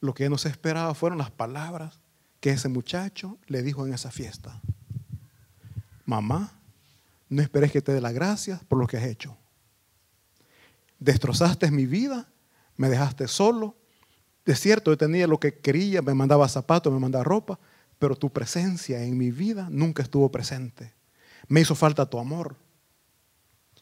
Lo 0.00 0.14
que 0.14 0.28
no 0.30 0.38
se 0.38 0.48
esperaba 0.48 0.94
fueron 0.94 1.18
las 1.18 1.30
palabras 1.30 2.00
que 2.40 2.50
ese 2.50 2.68
muchacho 2.68 3.38
le 3.46 3.62
dijo 3.62 3.86
en 3.86 3.92
esa 3.92 4.10
fiesta. 4.10 4.60
Mamá, 6.06 6.52
no 7.28 7.42
esperes 7.42 7.70
que 7.70 7.82
te 7.82 7.92
dé 7.92 8.00
las 8.00 8.14
gracias 8.14 8.64
por 8.64 8.78
lo 8.78 8.86
que 8.86 8.96
has 8.96 9.04
hecho. 9.04 9.36
Destrozaste 10.98 11.70
mi 11.70 11.86
vida, 11.86 12.28
me 12.76 12.88
dejaste 12.88 13.28
solo. 13.28 13.76
De 14.44 14.56
cierto, 14.56 14.90
yo 14.90 14.96
tenía 14.96 15.26
lo 15.26 15.38
que 15.38 15.58
quería, 15.58 16.02
me 16.02 16.14
mandaba 16.14 16.48
zapatos, 16.48 16.92
me 16.92 16.98
mandaba 16.98 17.24
ropa, 17.24 17.58
pero 17.98 18.16
tu 18.16 18.30
presencia 18.30 19.02
en 19.02 19.16
mi 19.16 19.30
vida 19.30 19.68
nunca 19.70 20.02
estuvo 20.02 20.30
presente. 20.32 20.92
Me 21.46 21.60
hizo 21.60 21.74
falta 21.74 22.08
tu 22.08 22.18
amor. 22.18 22.56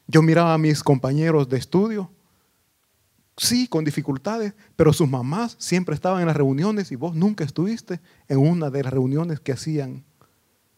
Yo 0.06 0.22
miraba 0.22 0.54
a 0.54 0.58
mis 0.58 0.82
compañeros 0.82 1.48
de 1.48 1.58
estudio, 1.58 2.10
sí, 3.38 3.68
con 3.68 3.84
dificultades, 3.84 4.52
pero 4.76 4.92
sus 4.92 5.08
mamás 5.08 5.56
siempre 5.58 5.94
estaban 5.94 6.20
en 6.20 6.26
las 6.26 6.36
reuniones 6.36 6.92
y 6.92 6.96
vos 6.96 7.14
nunca 7.14 7.44
estuviste 7.44 8.00
en 8.28 8.38
una 8.38 8.70
de 8.70 8.82
las 8.82 8.92
reuniones 8.92 9.40
que 9.40 9.52
hacían 9.52 10.04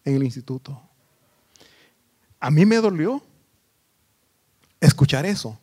en 0.04 0.14
el 0.14 0.22
instituto. 0.22 0.80
A 2.38 2.50
mí 2.50 2.64
me 2.64 2.76
dolió 2.76 3.22
escuchar 4.80 5.26
eso, 5.26 5.58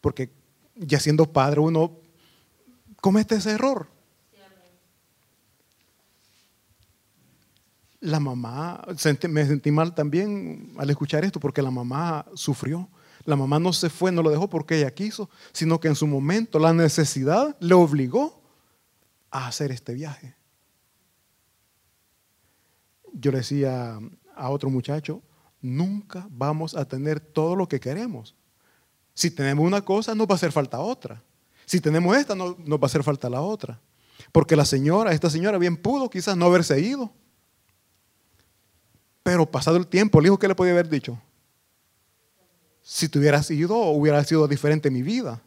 porque 0.00 0.30
ya 0.74 0.98
siendo 0.98 1.32
padre 1.32 1.60
uno 1.60 1.92
comete 3.00 3.36
ese 3.36 3.52
error. 3.52 3.94
la 8.04 8.20
mamá, 8.20 8.84
me 9.30 9.46
sentí 9.46 9.70
mal 9.70 9.94
también 9.94 10.74
al 10.76 10.90
escuchar 10.90 11.24
esto 11.24 11.40
porque 11.40 11.62
la 11.62 11.70
mamá 11.70 12.26
sufrió. 12.34 12.86
La 13.24 13.36
mamá 13.36 13.58
no 13.58 13.72
se 13.72 13.88
fue, 13.90 14.12
no 14.12 14.22
lo 14.22 14.30
dejó 14.30 14.48
porque 14.48 14.78
ella 14.78 14.92
quiso, 14.92 15.30
sino 15.52 15.80
que 15.80 15.88
en 15.88 15.94
su 15.94 16.06
momento 16.06 16.58
la 16.58 16.72
necesidad 16.72 17.56
le 17.60 17.74
obligó 17.74 18.42
a 19.30 19.46
hacer 19.46 19.70
este 19.72 19.94
viaje. 19.94 20.34
Yo 23.12 23.30
le 23.30 23.38
decía 23.38 23.98
a 24.36 24.50
otro 24.50 24.68
muchacho, 24.70 25.22
nunca 25.60 26.26
vamos 26.30 26.74
a 26.74 26.84
tener 26.84 27.20
todo 27.20 27.56
lo 27.56 27.68
que 27.68 27.80
queremos. 27.80 28.34
Si 29.14 29.30
tenemos 29.30 29.64
una 29.64 29.82
cosa, 29.82 30.14
no 30.14 30.26
va 30.26 30.34
a 30.34 30.36
hacer 30.36 30.52
falta 30.52 30.80
otra. 30.80 31.22
Si 31.64 31.80
tenemos 31.80 32.16
esta, 32.16 32.34
no 32.34 32.56
nos 32.58 32.78
va 32.78 32.82
a 32.82 32.86
hacer 32.86 33.02
falta 33.02 33.30
la 33.30 33.40
otra. 33.40 33.80
Porque 34.32 34.56
la 34.56 34.64
señora, 34.64 35.12
esta 35.12 35.30
señora 35.30 35.58
bien 35.58 35.76
pudo 35.76 36.10
quizás 36.10 36.36
no 36.36 36.46
haberse 36.46 36.80
ido 36.80 37.12
pero 39.24 39.50
pasado 39.50 39.78
el 39.78 39.86
tiempo, 39.86 40.20
el 40.20 40.26
hijo, 40.26 40.38
¿qué 40.38 40.46
le 40.46 40.54
podía 40.54 40.72
haber 40.72 40.88
dicho? 40.88 41.18
Si 42.86 43.08
te 43.08 43.18
hubieras 43.18 43.50
ido, 43.50 43.76
hubiera 43.76 44.22
sido 44.24 44.46
diferente 44.46 44.90
mi 44.90 45.02
vida. 45.02 45.40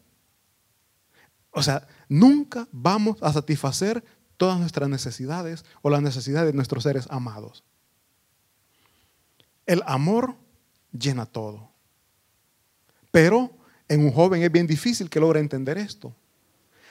O 1.52 1.62
sea, 1.62 1.86
nunca 2.08 2.66
vamos 2.72 3.16
a 3.22 3.32
satisfacer 3.32 4.04
todas 4.36 4.58
nuestras 4.58 4.88
necesidades 4.88 5.64
o 5.80 5.88
las 5.88 6.02
necesidades 6.02 6.50
de 6.50 6.56
nuestros 6.56 6.82
seres 6.82 7.06
amados. 7.10 7.62
El 9.66 9.82
amor 9.86 10.34
llena 10.92 11.26
todo. 11.26 11.70
Pero 13.12 13.56
en 13.86 14.00
un 14.04 14.10
joven 14.10 14.42
es 14.42 14.50
bien 14.50 14.66
difícil 14.66 15.08
que 15.08 15.20
logre 15.20 15.38
entender 15.38 15.78
esto. 15.78 16.12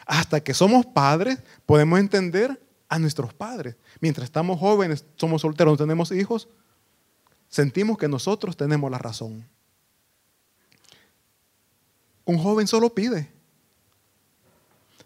Hasta 0.05 0.39
que 0.39 0.53
somos 0.53 0.85
padres, 0.85 1.39
podemos 1.65 1.99
entender 1.99 2.65
a 2.87 2.99
nuestros 2.99 3.33
padres. 3.33 3.75
Mientras 3.99 4.23
estamos 4.23 4.61
jóvenes, 4.61 5.03
somos 5.17 5.41
solteros, 5.41 5.73
no 5.73 5.77
tenemos 5.77 6.09
hijos, 6.13 6.47
sentimos 7.49 7.97
que 7.97 8.07
nosotros 8.07 8.55
tenemos 8.55 8.89
la 8.89 8.97
razón. 8.97 9.45
Un 12.27 12.37
joven 12.37 12.67
solo 12.67 12.93
pide. 12.93 13.31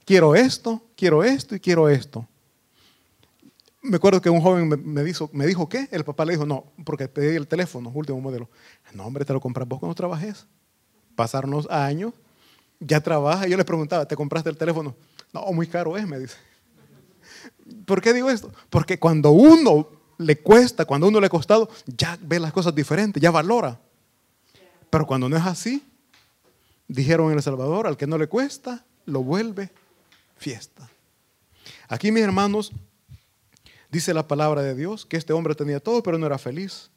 Quiero 0.06 0.34
esto, 0.34 0.82
quiero 0.98 1.24
esto 1.24 1.56
y 1.56 1.60
quiero 1.60 1.88
esto. 1.88 2.28
Me 3.84 3.98
acuerdo 3.98 4.20
que 4.20 4.30
un 4.32 4.42
joven 4.42 4.68
me, 4.84 5.04
dijo, 5.04 5.30
me 5.32 5.46
dijo, 5.46 5.70
¿qué? 5.70 5.88
El 5.92 6.04
papá 6.04 6.26
le 6.26 6.34
dijo, 6.34 6.48
no, 6.48 6.66
porque 6.84 7.08
pedí 7.08 7.36
el 7.36 7.48
teléfono, 7.48 7.92
último 7.94 8.20
modelo. 8.20 8.50
No, 8.96 9.06
hombre, 9.06 9.24
te 9.24 9.34
lo 9.34 9.40
compras 9.40 9.68
vos 9.68 9.80
cuando 9.80 9.94
trabajes. 9.94 10.48
Pasaron 11.16 11.52
los 11.52 11.70
años, 11.70 12.12
ya 12.80 13.00
trabaja. 13.02 13.48
Yo 13.48 13.56
le 13.56 13.66
preguntaba, 13.66 14.08
¿te 14.08 14.16
compraste 14.16 14.50
el 14.50 14.58
teléfono? 14.58 14.96
No, 15.32 15.46
muy 15.54 15.68
caro 15.68 15.96
es, 15.98 16.08
me 16.08 16.18
dice. 16.18 16.38
¿Por 17.86 18.02
qué 18.02 18.14
digo 18.14 18.32
esto? 18.32 18.52
Porque 18.72 18.98
cuando 18.98 19.30
uno 19.30 19.88
le 20.18 20.40
cuesta, 20.40 20.86
cuando 20.86 21.08
uno 21.08 21.20
le 21.20 21.28
ha 21.28 21.30
costado, 21.30 21.70
ya 21.86 22.18
ve 22.20 22.40
las 22.40 22.52
cosas 22.52 22.74
diferentes, 22.74 23.22
ya 23.22 23.30
valora. 23.30 23.80
Pero 24.90 25.06
cuando 25.06 25.30
no 25.30 25.38
es 25.38 25.46
así, 25.46 25.84
dijeron 26.92 27.32
en 27.32 27.38
El 27.38 27.44
Salvador, 27.44 27.88
al 27.88 27.98
que 27.98 28.08
no 28.08 28.18
le 28.18 28.28
cuesta, 28.28 28.86
lo 29.06 29.24
vuelve 29.24 29.72
fiesta. 30.36 30.90
Aquí, 31.88 32.12
mis 32.12 32.24
hermanos, 32.24 32.72
dice 33.90 34.14
la 34.14 34.28
palabra 34.28 34.62
de 34.62 34.76
Dios 34.76 35.06
que 35.06 35.18
este 35.18 35.34
hombre 35.34 35.56
tenía 35.56 35.80
todo, 35.80 36.04
pero 36.04 36.18
no 36.18 36.26
era 36.26 36.38
feliz. 36.38 36.90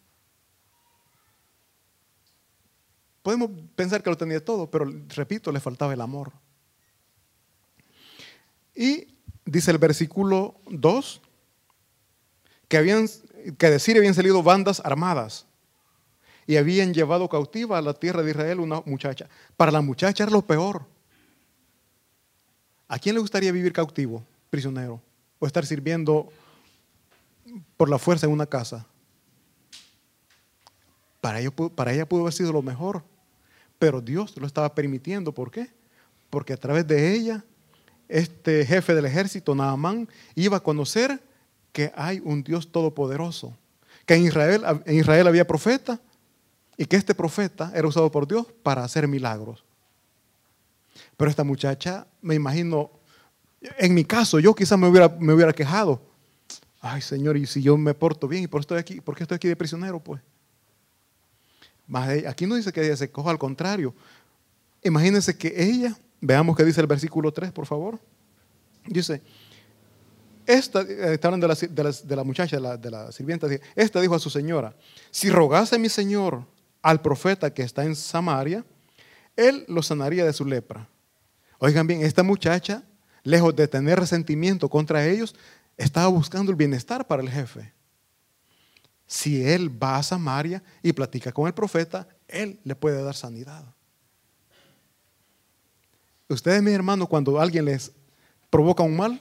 Podemos 3.22 3.50
pensar 3.74 4.02
que 4.02 4.10
lo 4.10 4.16
tenía 4.16 4.44
todo, 4.44 4.70
pero 4.70 4.86
repito, 5.08 5.52
le 5.52 5.60
faltaba 5.60 5.94
el 5.94 6.00
amor. 6.00 6.32
Y 8.74 9.06
dice 9.44 9.70
el 9.70 9.78
versículo 9.78 10.60
2, 10.66 11.22
que, 12.68 12.76
habían, 12.76 13.06
que 13.56 13.70
decir 13.70 13.96
habían 13.96 14.14
salido 14.14 14.42
bandas 14.42 14.82
armadas 14.84 15.46
y 16.46 16.56
habían 16.56 16.92
llevado 16.92 17.28
cautiva 17.28 17.78
a 17.78 17.82
la 17.82 17.94
tierra 17.94 18.22
de 18.22 18.30
Israel 18.30 18.60
una 18.60 18.82
muchacha. 18.84 19.28
Para 19.56 19.72
la 19.72 19.80
muchacha 19.80 20.24
era 20.24 20.32
lo 20.32 20.42
peor. 20.42 20.84
¿A 22.88 22.98
quién 22.98 23.14
le 23.14 23.20
gustaría 23.20 23.52
vivir 23.52 23.72
cautivo, 23.72 24.22
prisionero? 24.50 25.00
O 25.38 25.46
estar 25.46 25.64
sirviendo 25.64 26.28
por 27.76 27.88
la 27.88 27.98
fuerza 27.98 28.26
en 28.26 28.32
una 28.32 28.46
casa. 28.46 28.86
Para, 31.20 31.38
para 31.74 31.92
ella 31.92 32.06
pudo 32.06 32.22
haber 32.22 32.34
sido 32.34 32.52
lo 32.52 32.62
mejor. 32.62 33.02
Pero 33.78 34.00
Dios 34.00 34.36
lo 34.36 34.46
estaba 34.46 34.74
permitiendo. 34.74 35.32
¿Por 35.32 35.50
qué? 35.50 35.68
Porque 36.30 36.52
a 36.52 36.56
través 36.56 36.86
de 36.86 37.14
ella, 37.14 37.44
este 38.08 38.64
jefe 38.66 38.94
del 38.94 39.06
ejército, 39.06 39.54
Naamán, 39.54 40.08
iba 40.34 40.58
a 40.58 40.60
conocer 40.60 41.22
que 41.72 41.92
hay 41.96 42.20
un 42.24 42.44
Dios 42.44 42.70
todopoderoso, 42.70 43.56
que 44.06 44.14
en 44.14 44.24
Israel, 44.24 44.62
en 44.84 44.96
Israel 44.96 45.26
había 45.26 45.46
profeta 45.46 46.00
y 46.76 46.86
que 46.86 46.96
este 46.96 47.14
profeta 47.14 47.72
era 47.74 47.86
usado 47.86 48.10
por 48.10 48.26
Dios 48.26 48.46
para 48.62 48.84
hacer 48.84 49.06
milagros. 49.06 49.64
Pero 51.16 51.30
esta 51.30 51.44
muchacha, 51.44 52.06
me 52.20 52.34
imagino, 52.34 52.90
en 53.78 53.94
mi 53.94 54.04
caso, 54.04 54.38
yo 54.38 54.54
quizás 54.54 54.78
me 54.78 54.88
hubiera, 54.88 55.08
me 55.08 55.32
hubiera 55.32 55.52
quejado. 55.52 56.00
Ay, 56.80 57.00
Señor, 57.00 57.36
y 57.36 57.46
si 57.46 57.62
yo 57.62 57.76
me 57.76 57.94
porto 57.94 58.28
bien, 58.28 58.44
¿y 58.44 58.46
por, 58.46 58.60
estoy 58.60 58.78
aquí, 58.78 59.00
por 59.00 59.16
qué 59.16 59.24
estoy 59.24 59.36
aquí 59.36 59.48
de 59.48 59.56
prisionero? 59.56 60.00
Pues. 60.00 60.20
Aquí 62.28 62.46
no 62.46 62.56
dice 62.56 62.72
que 62.72 62.84
ella 62.84 62.96
se 62.96 63.10
coja, 63.10 63.30
al 63.30 63.38
contrario. 63.38 63.94
Imagínense 64.82 65.36
que 65.36 65.54
ella, 65.56 65.96
veamos 66.20 66.56
qué 66.56 66.64
dice 66.64 66.80
el 66.80 66.86
versículo 66.86 67.32
3, 67.32 67.52
por 67.52 67.66
favor. 67.66 67.98
Dice, 68.86 69.22
esta, 70.46 70.82
eh, 70.82 71.14
está 71.14 71.28
hablando 71.28 71.48
de 71.48 71.54
la, 71.54 71.90
de 71.90 72.16
la, 72.16 72.24
muchacha, 72.24 72.56
de 72.56 72.62
la, 72.62 72.76
de 72.76 72.90
la 72.90 73.12
sirvienta, 73.12 73.46
esta 73.74 74.00
dijo 74.00 74.14
a 74.14 74.18
su 74.18 74.28
señora, 74.28 74.74
si 75.10 75.30
rogase 75.30 75.78
mi 75.78 75.88
señor 75.88 76.44
al 76.84 77.00
profeta 77.00 77.52
que 77.52 77.62
está 77.62 77.84
en 77.84 77.96
Samaria, 77.96 78.64
él 79.34 79.64
lo 79.66 79.82
sanaría 79.82 80.24
de 80.24 80.32
su 80.32 80.44
lepra. 80.44 80.88
Oigan 81.58 81.86
bien, 81.86 82.02
esta 82.02 82.22
muchacha, 82.22 82.84
lejos 83.24 83.56
de 83.56 83.66
tener 83.66 83.98
resentimiento 83.98 84.68
contra 84.68 85.04
ellos, 85.04 85.34
estaba 85.76 86.06
buscando 86.06 86.52
el 86.52 86.56
bienestar 86.56 87.06
para 87.06 87.22
el 87.22 87.28
jefe. 87.28 87.72
Si 89.06 89.44
él 89.44 89.82
va 89.82 89.96
a 89.96 90.02
Samaria 90.02 90.62
y 90.82 90.92
platica 90.92 91.32
con 91.32 91.48
el 91.48 91.54
profeta, 91.54 92.06
él 92.28 92.60
le 92.62 92.76
puede 92.76 93.02
dar 93.02 93.16
sanidad. 93.16 93.64
Ustedes, 96.28 96.62
mis 96.62 96.74
hermanos, 96.74 97.08
cuando 97.08 97.40
alguien 97.40 97.64
les 97.64 97.90
provoca 98.50 98.84
un 98.84 98.96
mal, 98.96 99.20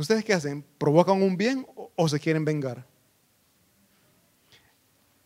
¿Ustedes 0.00 0.24
qué 0.24 0.32
hacen? 0.32 0.64
¿Provocan 0.78 1.20
un 1.20 1.36
bien 1.36 1.66
o, 1.94 2.08
se 2.08 2.18
quieren 2.18 2.42
vengar? 2.42 2.86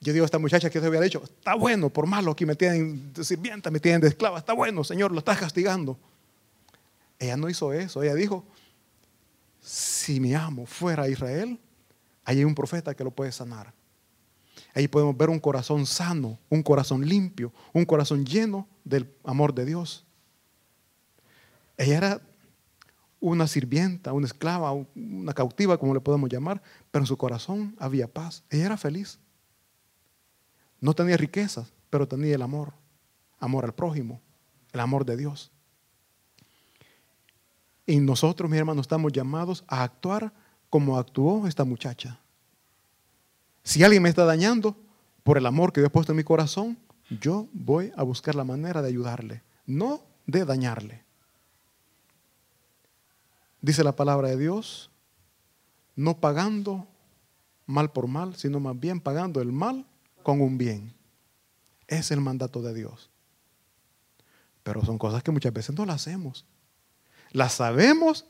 Yo 0.04 0.12
digo 0.12 0.24
a 0.24 0.26
esta 0.26 0.38
muchacha 0.38 0.68
que 0.68 0.80
se 0.80 0.86
había 0.86 1.00
dicho, 1.00 1.22
está 1.24 1.54
bueno, 1.54 1.88
por 1.88 2.06
malo, 2.06 2.32
aquí 2.32 2.44
me 2.44 2.54
tienen 2.54 3.10
de 3.14 3.24
sirvienta, 3.24 3.70
me 3.70 3.80
tienen 3.80 4.02
de 4.02 4.08
esclava, 4.08 4.38
está 4.38 4.52
bueno, 4.52 4.84
Señor, 4.84 5.10
lo 5.12 5.18
estás 5.18 5.38
castigando. 5.38 5.98
Ella 7.18 7.38
no 7.38 7.48
hizo 7.48 7.72
eso, 7.72 8.02
ella 8.02 8.14
dijo, 8.14 8.44
si 9.62 10.20
mi 10.20 10.34
amo 10.34 10.66
fuera 10.66 11.08
Israel, 11.08 11.58
ahí 12.22 12.38
hay 12.38 12.44
un 12.44 12.54
profeta 12.54 12.94
que 12.94 13.02
lo 13.02 13.12
puede 13.12 13.32
sanar. 13.32 13.72
Ahí 14.74 14.88
podemos 14.88 15.16
ver 15.16 15.30
un 15.30 15.40
corazón 15.40 15.86
sano, 15.86 16.38
un 16.50 16.62
corazón 16.62 17.08
limpio, 17.08 17.50
un 17.72 17.86
corazón 17.86 18.26
lleno 18.26 18.68
del 18.84 19.10
amor 19.24 19.54
de 19.54 19.64
Dios. 19.64 20.04
Ella 21.78 21.96
era 21.96 22.20
una 23.20 23.46
sirvienta, 23.46 24.12
una 24.12 24.26
esclava, 24.26 24.70
una 24.94 25.32
cautiva, 25.32 25.78
como 25.78 25.94
le 25.94 26.00
podemos 26.00 26.28
llamar, 26.28 26.60
pero 26.90 27.04
en 27.04 27.06
su 27.06 27.16
corazón 27.16 27.74
había 27.78 28.06
paz. 28.06 28.44
Ella 28.50 28.66
era 28.66 28.76
feliz. 28.76 29.18
No 30.84 30.92
tenía 30.92 31.16
riquezas, 31.16 31.72
pero 31.88 32.06
tenía 32.06 32.34
el 32.34 32.42
amor, 32.42 32.74
amor 33.40 33.64
al 33.64 33.72
prójimo, 33.72 34.20
el 34.70 34.80
amor 34.80 35.06
de 35.06 35.16
Dios. 35.16 35.50
Y 37.86 38.00
nosotros, 38.00 38.50
mis 38.50 38.60
hermanos, 38.60 38.82
estamos 38.82 39.10
llamados 39.10 39.64
a 39.66 39.82
actuar 39.82 40.30
como 40.68 40.98
actuó 40.98 41.46
esta 41.46 41.64
muchacha. 41.64 42.20
Si 43.62 43.82
alguien 43.82 44.02
me 44.02 44.10
está 44.10 44.26
dañando 44.26 44.76
por 45.22 45.38
el 45.38 45.46
amor 45.46 45.72
que 45.72 45.80
Dios 45.80 45.88
ha 45.88 45.92
puesto 45.92 46.12
en 46.12 46.18
mi 46.18 46.22
corazón, 46.22 46.76
yo 47.08 47.48
voy 47.54 47.90
a 47.96 48.02
buscar 48.02 48.34
la 48.34 48.44
manera 48.44 48.82
de 48.82 48.88
ayudarle, 48.88 49.42
no 49.64 50.02
de 50.26 50.44
dañarle. 50.44 51.02
Dice 53.62 53.82
la 53.82 53.96
palabra 53.96 54.28
de 54.28 54.36
Dios, 54.36 54.90
no 55.96 56.18
pagando 56.20 56.86
mal 57.64 57.90
por 57.90 58.06
mal, 58.06 58.36
sino 58.36 58.60
más 58.60 58.78
bien 58.78 59.00
pagando 59.00 59.40
el 59.40 59.50
mal 59.50 59.86
con 60.24 60.40
un 60.40 60.58
bien. 60.58 60.92
Es 61.86 62.10
el 62.10 62.20
mandato 62.20 62.60
de 62.60 62.74
Dios. 62.74 63.10
Pero 64.64 64.84
son 64.84 64.98
cosas 64.98 65.22
que 65.22 65.30
muchas 65.30 65.52
veces 65.52 65.76
no 65.76 65.86
las 65.86 65.96
hacemos. 65.96 66.44
Las 67.30 67.52
sabemos, 67.52 68.26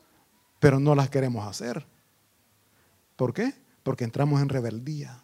pero 0.60 0.78
no 0.78 0.94
las 0.94 1.08
queremos 1.08 1.46
hacer. 1.48 1.86
¿Por 3.16 3.32
qué? 3.32 3.54
Porque 3.82 4.04
entramos 4.04 4.42
en 4.42 4.48
rebeldía, 4.48 5.22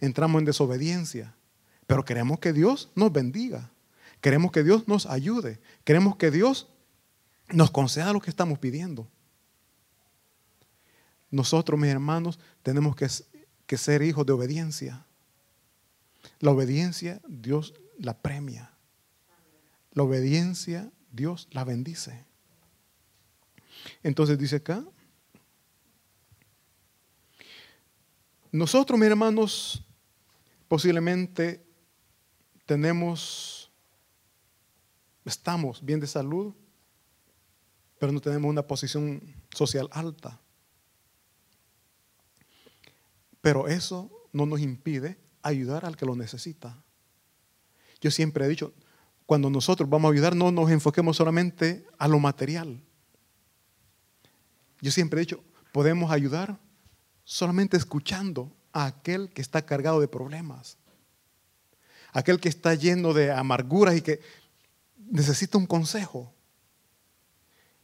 entramos 0.00 0.40
en 0.40 0.44
desobediencia, 0.44 1.34
pero 1.86 2.04
queremos 2.04 2.38
que 2.38 2.52
Dios 2.52 2.90
nos 2.94 3.12
bendiga, 3.12 3.70
queremos 4.20 4.52
que 4.52 4.62
Dios 4.62 4.86
nos 4.88 5.06
ayude, 5.06 5.60
queremos 5.84 6.16
que 6.16 6.30
Dios 6.30 6.68
nos 7.50 7.70
conceda 7.70 8.12
lo 8.12 8.20
que 8.20 8.30
estamos 8.30 8.58
pidiendo. 8.58 9.08
Nosotros, 11.30 11.78
mis 11.78 11.90
hermanos, 11.90 12.38
tenemos 12.62 12.96
que, 12.96 13.08
que 13.66 13.78
ser 13.78 14.02
hijos 14.02 14.26
de 14.26 14.32
obediencia. 14.32 15.06
La 16.40 16.50
obediencia 16.50 17.20
Dios 17.26 17.74
la 17.98 18.16
premia. 18.20 18.72
La 19.92 20.02
obediencia 20.02 20.90
Dios 21.10 21.48
la 21.50 21.64
bendice. 21.64 22.24
Entonces 24.02 24.38
dice 24.38 24.56
acá, 24.56 24.84
nosotros, 28.50 28.98
mis 28.98 29.08
hermanos, 29.08 29.84
posiblemente 30.68 31.64
tenemos, 32.64 33.70
estamos 35.24 35.84
bien 35.84 36.00
de 36.00 36.06
salud, 36.06 36.54
pero 37.98 38.12
no 38.12 38.20
tenemos 38.20 38.48
una 38.48 38.66
posición 38.66 39.20
social 39.54 39.88
alta. 39.92 40.40
Pero 43.40 43.68
eso 43.68 44.28
no 44.32 44.46
nos 44.46 44.60
impide 44.60 45.18
ayudar 45.42 45.84
al 45.84 45.96
que 45.96 46.06
lo 46.06 46.16
necesita. 46.16 46.82
Yo 48.00 48.10
siempre 48.10 48.44
he 48.44 48.48
dicho, 48.48 48.72
cuando 49.26 49.50
nosotros 49.50 49.88
vamos 49.88 50.08
a 50.08 50.12
ayudar, 50.12 50.34
no 50.34 50.50
nos 50.50 50.70
enfoquemos 50.70 51.16
solamente 51.16 51.86
a 51.98 52.08
lo 52.08 52.18
material. 52.18 52.80
Yo 54.80 54.90
siempre 54.90 55.20
he 55.20 55.24
dicho, 55.24 55.42
podemos 55.72 56.10
ayudar 56.10 56.58
solamente 57.24 57.76
escuchando 57.76 58.56
a 58.72 58.86
aquel 58.86 59.30
que 59.30 59.42
está 59.42 59.66
cargado 59.66 60.00
de 60.00 60.08
problemas, 60.08 60.78
aquel 62.12 62.40
que 62.40 62.48
está 62.48 62.74
lleno 62.74 63.12
de 63.12 63.32
amarguras 63.32 63.96
y 63.96 64.00
que 64.00 64.20
necesita 65.10 65.58
un 65.58 65.66
consejo. 65.66 66.32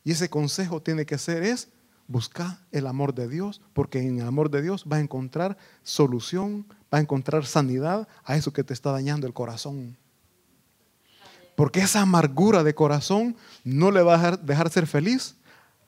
Y 0.03 0.13
ese 0.13 0.31
consejo 0.31 0.81
tiene 0.81 1.05
que 1.05 1.19
ser 1.19 1.43
es 1.43 1.69
buscar 2.07 2.59
el 2.71 2.87
amor 2.87 3.15
de 3.15 3.29
Dios, 3.29 3.61
porque 3.73 4.01
en 4.01 4.21
el 4.21 4.27
amor 4.27 4.51
de 4.51 4.63
Dios 4.63 4.85
va 4.91 4.97
a 4.97 5.01
encontrar 5.01 5.57
solución, 5.83 6.67
va 6.93 6.99
a 6.99 7.01
encontrar 7.01 7.47
sanidad 7.47 8.09
a 8.25 8.37
eso 8.37 8.53
que 8.53 8.65
te 8.65 8.75
está 8.75 8.93
dañando 8.93 9.27
el 9.27 9.33
corazón. 9.33 9.97
Porque 11.57 11.81
esa 11.81 12.01
amargura 12.01 12.65
de 12.65 12.75
corazón 12.75 13.37
no 13.63 13.91
le 13.91 14.03
va 14.03 14.15
a 14.15 14.37
dejar 14.37 14.71
ser 14.71 14.87
feliz, 14.87 15.37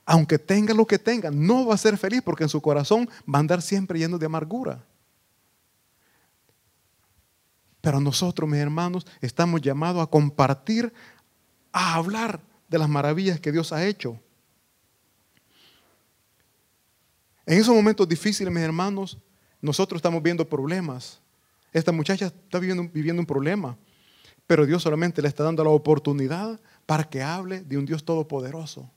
aunque 0.05 0.39
tenga 0.39 0.73
lo 0.73 0.87
que 0.87 0.99
tenga, 0.99 1.31
no 1.31 1.67
va 1.67 1.75
a 1.75 1.79
ser 1.79 1.99
feliz 1.99 2.23
porque 2.23 2.45
en 2.45 2.49
su 2.49 2.61
corazón 2.63 3.09
va 3.29 3.39
a 3.39 3.41
andar 3.41 3.61
siempre 3.61 3.99
lleno 3.99 4.19
de 4.19 4.27
amargura. 4.27 4.85
Pero 7.81 8.01
nosotros, 8.01 8.49
mis 8.49 8.61
hermanos, 8.61 9.07
estamos 9.21 9.61
llamados 9.61 10.03
a 10.03 10.11
compartir, 10.11 10.93
a 11.73 11.95
hablar 11.95 12.41
de 12.69 12.79
las 12.79 12.89
maravillas 12.89 13.41
que 13.41 13.53
Dios 13.53 13.73
ha 13.73 13.85
hecho. 13.85 14.21
En 17.47 17.61
esos 17.61 17.75
momentos 17.75 18.09
difíciles, 18.09 18.53
mis 18.53 18.63
hermanos, 18.63 19.17
nosotros 19.63 20.01
estamos 20.01 20.21
viendo 20.21 20.47
problemas. 20.49 21.21
Esta 21.73 21.93
muchacha 21.93 22.27
está 22.27 22.59
viviendo, 22.59 23.21
un 23.21 23.27
problema, 23.27 23.79
pero 24.47 24.67
Dios 24.67 24.83
solamente 24.83 25.23
le 25.23 25.29
está 25.29 25.45
dando 25.45 25.63
la 25.63 25.71
oportunidad 25.71 26.61
para 26.87 27.05
que 27.05 27.23
hable 27.23 27.63
de 27.63 27.79
un 27.79 27.87
Dios 27.87 28.05
todopoderoso. 28.05 28.91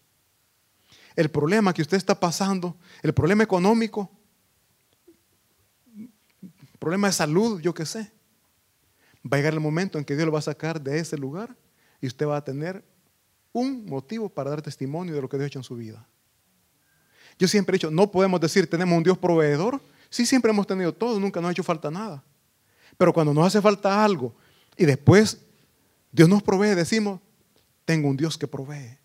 El 1.15 1.29
problema 1.29 1.73
que 1.73 1.81
usted 1.81 1.97
está 1.97 2.19
pasando, 2.19 2.75
el 3.03 3.13
problema 3.13 3.43
económico, 3.43 4.09
problema 6.79 7.07
de 7.07 7.13
salud, 7.13 7.59
yo 7.61 7.73
qué 7.73 7.85
sé, 7.85 8.11
va 9.25 9.35
a 9.35 9.37
llegar 9.37 9.53
el 9.53 9.59
momento 9.59 9.97
en 9.97 10.05
que 10.05 10.15
Dios 10.15 10.25
lo 10.25 10.31
va 10.31 10.39
a 10.39 10.43
sacar 10.43 10.81
de 10.81 10.97
ese 10.97 11.17
lugar 11.17 11.55
y 12.01 12.07
usted 12.07 12.25
va 12.25 12.37
a 12.37 12.43
tener 12.43 12.83
un 13.51 13.85
motivo 13.85 14.29
para 14.29 14.51
dar 14.51 14.61
testimonio 14.61 15.13
de 15.13 15.21
lo 15.21 15.29
que 15.29 15.37
Dios 15.37 15.45
ha 15.45 15.47
hecho 15.47 15.59
en 15.59 15.63
su 15.63 15.75
vida. 15.75 16.07
Yo 17.39 17.47
siempre 17.47 17.73
he 17.73 17.77
dicho, 17.77 17.89
no 17.89 18.11
podemos 18.11 18.39
decir 18.41 18.69
tenemos 18.69 18.97
un 18.97 19.03
Dios 19.03 19.17
proveedor. 19.17 19.81
Sí, 20.09 20.25
siempre 20.25 20.51
hemos 20.51 20.67
tenido 20.67 20.93
todo, 20.93 21.19
nunca 21.19 21.39
nos 21.39 21.49
ha 21.49 21.51
hecho 21.53 21.63
falta 21.63 21.89
nada. 21.89 22.21
Pero 22.97 23.13
cuando 23.13 23.33
nos 23.33 23.47
hace 23.47 23.61
falta 23.61 24.03
algo 24.03 24.35
y 24.75 24.85
después 24.85 25.39
Dios 26.11 26.27
nos 26.27 26.43
provee, 26.43 26.75
decimos, 26.75 27.21
tengo 27.85 28.09
un 28.09 28.17
Dios 28.17 28.37
que 28.37 28.45
provee. 28.45 28.97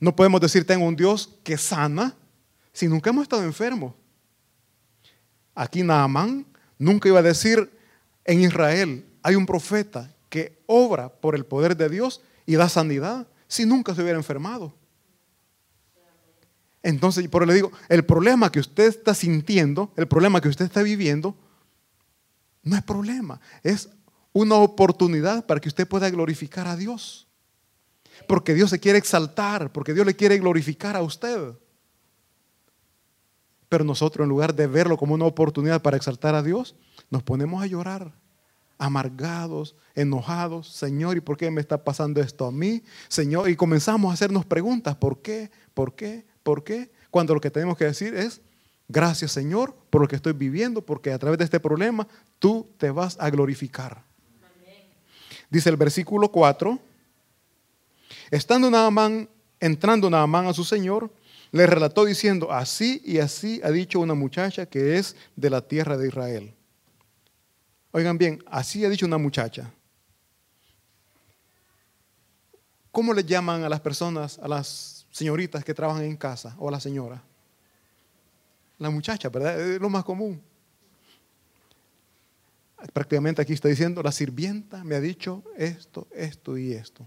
No 0.00 0.16
podemos 0.16 0.40
decir 0.40 0.66
tengo 0.66 0.86
un 0.86 0.96
Dios 0.96 1.28
que 1.44 1.58
sana 1.58 2.16
si 2.72 2.88
nunca 2.88 3.10
hemos 3.10 3.24
estado 3.24 3.44
enfermos. 3.44 3.94
Aquí 5.54 5.82
Naamán 5.82 6.46
nunca 6.78 7.08
iba 7.08 7.18
a 7.18 7.22
decir 7.22 7.70
en 8.24 8.40
Israel 8.40 9.06
hay 9.22 9.34
un 9.34 9.44
profeta 9.44 10.10
que 10.30 10.58
obra 10.66 11.10
por 11.10 11.34
el 11.34 11.44
poder 11.44 11.76
de 11.76 11.90
Dios 11.90 12.22
y 12.46 12.54
da 12.54 12.70
sanidad 12.70 13.28
si 13.46 13.66
nunca 13.66 13.94
se 13.94 14.02
hubiera 14.02 14.18
enfermado. 14.18 14.74
Entonces, 16.82 17.28
por 17.28 17.42
eso 17.42 17.48
le 17.48 17.54
digo, 17.54 17.72
el 17.88 18.04
problema 18.04 18.50
que 18.50 18.60
usted 18.60 18.88
está 18.88 19.14
sintiendo, 19.14 19.92
el 19.96 20.08
problema 20.08 20.40
que 20.40 20.48
usted 20.48 20.64
está 20.64 20.82
viviendo, 20.82 21.36
no 22.62 22.76
es 22.76 22.82
problema, 22.82 23.40
es 23.62 23.88
una 24.32 24.56
oportunidad 24.56 25.46
para 25.46 25.60
que 25.60 25.68
usted 25.68 25.86
pueda 25.86 26.10
glorificar 26.10 26.66
a 26.66 26.76
Dios. 26.76 27.28
Porque 28.26 28.54
Dios 28.54 28.70
se 28.70 28.80
quiere 28.80 28.98
exaltar, 28.98 29.72
porque 29.72 29.94
Dios 29.94 30.06
le 30.06 30.16
quiere 30.16 30.38
glorificar 30.38 30.96
a 30.96 31.02
usted. 31.02 31.54
Pero 33.68 33.84
nosotros 33.84 34.24
en 34.24 34.28
lugar 34.28 34.54
de 34.54 34.66
verlo 34.66 34.96
como 34.96 35.14
una 35.14 35.24
oportunidad 35.24 35.82
para 35.82 35.96
exaltar 35.96 36.34
a 36.34 36.42
Dios, 36.42 36.74
nos 37.10 37.22
ponemos 37.22 37.62
a 37.62 37.66
llorar, 37.66 38.12
amargados, 38.78 39.76
enojados. 39.94 40.68
Señor, 40.68 41.16
¿y 41.16 41.20
por 41.20 41.36
qué 41.36 41.50
me 41.50 41.60
está 41.60 41.82
pasando 41.82 42.20
esto 42.20 42.46
a 42.46 42.52
mí? 42.52 42.82
Señor, 43.08 43.48
y 43.48 43.56
comenzamos 43.56 44.10
a 44.10 44.14
hacernos 44.14 44.44
preguntas, 44.44 44.96
¿por 44.96 45.22
qué? 45.22 45.50
¿Por 45.74 45.94
qué? 45.94 46.26
¿Por 46.42 46.64
qué? 46.64 46.90
Cuando 47.10 47.34
lo 47.34 47.40
que 47.40 47.50
tenemos 47.50 47.76
que 47.76 47.84
decir 47.84 48.14
es, 48.14 48.40
gracias 48.88 49.32
Señor 49.32 49.74
por 49.90 50.00
lo 50.00 50.08
que 50.08 50.16
estoy 50.16 50.32
viviendo, 50.32 50.82
porque 50.82 51.12
a 51.12 51.18
través 51.18 51.38
de 51.38 51.44
este 51.44 51.60
problema 51.60 52.06
tú 52.38 52.68
te 52.78 52.90
vas 52.90 53.16
a 53.20 53.30
glorificar. 53.30 54.02
Dice 55.50 55.68
el 55.68 55.76
versículo 55.76 56.30
4, 56.30 56.78
estando 58.30 58.70
Naamán, 58.70 59.28
entrando 59.60 60.08
Naamán 60.08 60.46
a 60.46 60.54
su 60.54 60.64
Señor, 60.64 61.12
le 61.50 61.66
relató 61.66 62.06
diciendo, 62.06 62.50
así 62.50 63.02
y 63.04 63.18
así 63.18 63.60
ha 63.62 63.70
dicho 63.70 64.00
una 64.00 64.14
muchacha 64.14 64.64
que 64.64 64.96
es 64.96 65.14
de 65.36 65.50
la 65.50 65.60
tierra 65.60 65.98
de 65.98 66.08
Israel. 66.08 66.54
Oigan 67.90 68.16
bien, 68.16 68.42
así 68.46 68.82
ha 68.86 68.88
dicho 68.88 69.04
una 69.04 69.18
muchacha. 69.18 69.70
¿Cómo 72.90 73.12
le 73.12 73.22
llaman 73.22 73.64
a 73.64 73.68
las 73.68 73.80
personas, 73.80 74.38
a 74.38 74.48
las 74.48 74.91
señoritas 75.12 75.64
que 75.64 75.74
trabajan 75.74 76.04
en 76.04 76.16
casa 76.16 76.56
o 76.58 76.70
la 76.70 76.80
señora. 76.80 77.22
La 78.78 78.90
muchacha, 78.90 79.28
¿verdad? 79.28 79.60
Es 79.60 79.80
lo 79.80 79.88
más 79.88 80.02
común. 80.02 80.42
prácticamente 82.92 83.40
aquí 83.40 83.52
está 83.52 83.68
diciendo, 83.68 84.02
la 84.02 84.10
sirvienta 84.10 84.82
me 84.82 84.96
ha 84.96 85.00
dicho 85.00 85.44
esto, 85.56 86.08
esto 86.10 86.58
y 86.58 86.72
esto. 86.72 87.06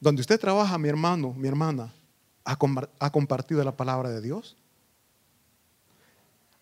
Donde 0.00 0.22
usted 0.22 0.40
trabaja, 0.40 0.78
mi 0.78 0.88
hermano, 0.88 1.34
mi 1.34 1.48
hermana, 1.48 1.92
ha, 2.44 3.10
compartido 3.10 3.62
la 3.64 3.76
palabra 3.76 4.10
de 4.10 4.22
Dios. 4.22 4.56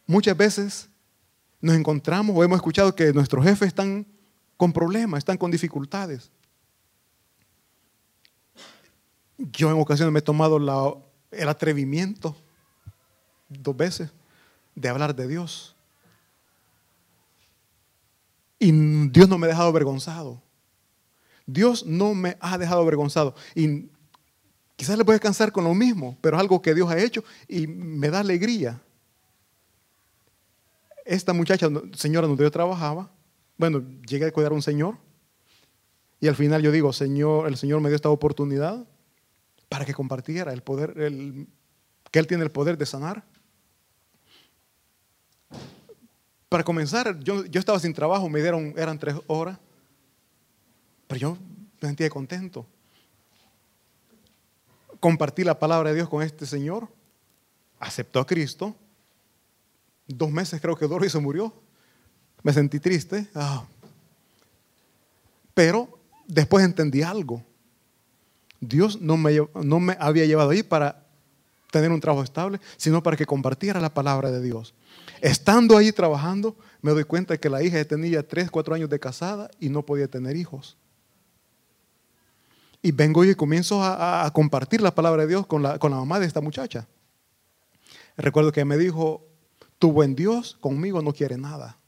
Muchas 0.06 0.36
veces 0.36 0.88
nos 1.60 1.76
encontramos 1.76 2.34
o 2.36 2.42
hemos 2.42 2.56
escuchado 2.56 2.94
que 2.94 3.12
nuestros 3.12 3.44
jefes 3.44 3.68
están 3.68 4.06
con 4.56 4.72
problemas, 4.72 5.18
están 5.18 5.36
con 5.36 5.50
dificultades. 5.50 6.30
Yo 9.38 9.70
en 9.70 9.80
ocasiones 9.80 10.12
me 10.12 10.20
he 10.20 10.22
tomado 10.22 11.02
el 11.30 11.48
atrevimiento 11.48 12.36
dos 13.48 13.76
veces 13.76 14.10
de 14.74 14.88
hablar 14.88 15.14
de 15.14 15.28
Dios. 15.28 15.74
Y 18.58 18.72
Dios 19.08 19.28
no 19.28 19.38
me 19.38 19.46
ha 19.46 19.48
dejado 19.48 19.68
avergonzado. 19.68 20.40
Dios 21.46 21.84
no 21.84 22.14
me 22.14 22.36
ha 22.40 22.56
dejado 22.56 22.80
avergonzado. 22.80 23.34
Y 23.54 23.90
quizás 24.76 24.96
le 24.96 25.04
puede 25.04 25.20
cansar 25.20 25.52
con 25.52 25.64
lo 25.64 25.74
mismo, 25.74 26.16
pero 26.20 26.36
es 26.36 26.40
algo 26.40 26.62
que 26.62 26.74
Dios 26.74 26.90
ha 26.90 26.98
hecho 26.98 27.24
y 27.48 27.66
me 27.66 28.08
da 28.08 28.20
alegría. 28.20 28.80
Esta 31.04 31.32
muchacha, 31.32 31.68
señora 31.94 32.26
donde 32.26 32.44
yo 32.44 32.50
trabajaba, 32.50 33.10
bueno, 33.58 33.82
llegué 34.06 34.26
a 34.26 34.32
cuidar 34.32 34.52
a 34.52 34.54
un 34.54 34.62
señor 34.62 34.96
y 36.24 36.28
al 36.28 36.36
final 36.36 36.62
yo 36.62 36.72
digo, 36.72 36.90
Señor, 36.94 37.48
el 37.48 37.58
Señor 37.58 37.82
me 37.82 37.90
dio 37.90 37.96
esta 37.96 38.08
oportunidad 38.08 38.86
para 39.68 39.84
que 39.84 39.94
compartiera 39.94 40.52
el 40.52 40.62
poder, 40.62 40.94
que 42.10 42.18
Él 42.18 42.26
tiene 42.26 42.44
el 42.44 42.50
poder 42.50 42.78
de 42.78 42.86
sanar. 42.86 43.24
Para 46.48 46.62
comenzar, 46.62 47.18
yo, 47.18 47.42
estaba 47.52 47.80
sin 47.80 47.92
trabajo, 47.92 48.28
me 48.28 48.40
dieron, 48.40 48.74
eran 48.76 48.98
tres 48.98 49.16
horas, 49.26 49.58
pero 51.08 51.18
yo 51.18 51.38
me 51.80 51.88
sentía 51.88 52.08
contento. 52.08 52.64
Compartí 55.00 55.42
la 55.42 55.58
palabra 55.58 55.90
de 55.90 55.96
Dios 55.96 56.08
con 56.08 56.22
este 56.22 56.46
señor, 56.46 56.88
aceptó 57.80 58.20
a 58.20 58.26
Cristo, 58.26 58.76
dos 60.06 60.30
meses 60.30 60.60
creo 60.60 60.76
que 60.76 60.86
duró 60.86 61.04
y 61.04 61.10
se 61.10 61.18
murió. 61.18 61.52
Me 62.42 62.52
sentí 62.52 62.78
triste, 62.78 63.28
ah. 63.34 63.66
pero 65.54 65.98
después 66.26 66.64
entendí 66.64 67.02
algo. 67.02 67.42
Dios 68.68 69.00
no 69.00 69.16
me, 69.16 69.38
no 69.54 69.80
me 69.80 69.96
había 70.00 70.26
llevado 70.26 70.50
ahí 70.50 70.62
para 70.62 71.06
tener 71.70 71.90
un 71.90 72.00
trabajo 72.00 72.22
estable, 72.22 72.60
sino 72.76 73.02
para 73.02 73.16
que 73.16 73.26
compartiera 73.26 73.80
la 73.80 73.92
palabra 73.92 74.30
de 74.30 74.40
Dios. 74.40 74.74
Estando 75.20 75.76
ahí 75.76 75.90
trabajando, 75.90 76.56
me 76.82 76.92
doy 76.92 77.04
cuenta 77.04 77.36
que 77.36 77.48
la 77.48 77.62
hija 77.62 77.84
tenía 77.84 78.26
3, 78.26 78.50
4 78.50 78.74
años 78.74 78.90
de 78.90 79.00
casada 79.00 79.50
y 79.58 79.68
no 79.68 79.82
podía 79.82 80.06
tener 80.06 80.36
hijos. 80.36 80.76
Y 82.80 82.92
vengo 82.92 83.24
y 83.24 83.34
comienzo 83.34 83.82
a, 83.82 84.30
compartir 84.32 84.82
la 84.82 84.94
palabra 84.94 85.22
de 85.22 85.28
Dios 85.28 85.46
con 85.46 85.62
la, 85.62 85.78
con 85.78 85.90
la 85.90 85.96
mamá 85.96 86.20
de 86.20 86.26
esta 86.26 86.40
muchacha. 86.40 86.86
Recuerdo 88.16 88.52
que 88.52 88.64
me 88.64 88.76
dijo, 88.76 89.26
tu 89.78 89.90
buen 89.90 90.14
Dios 90.14 90.56
conmigo 90.60 91.02
no 91.02 91.12
quiere 91.12 91.38
nada. 91.38 91.78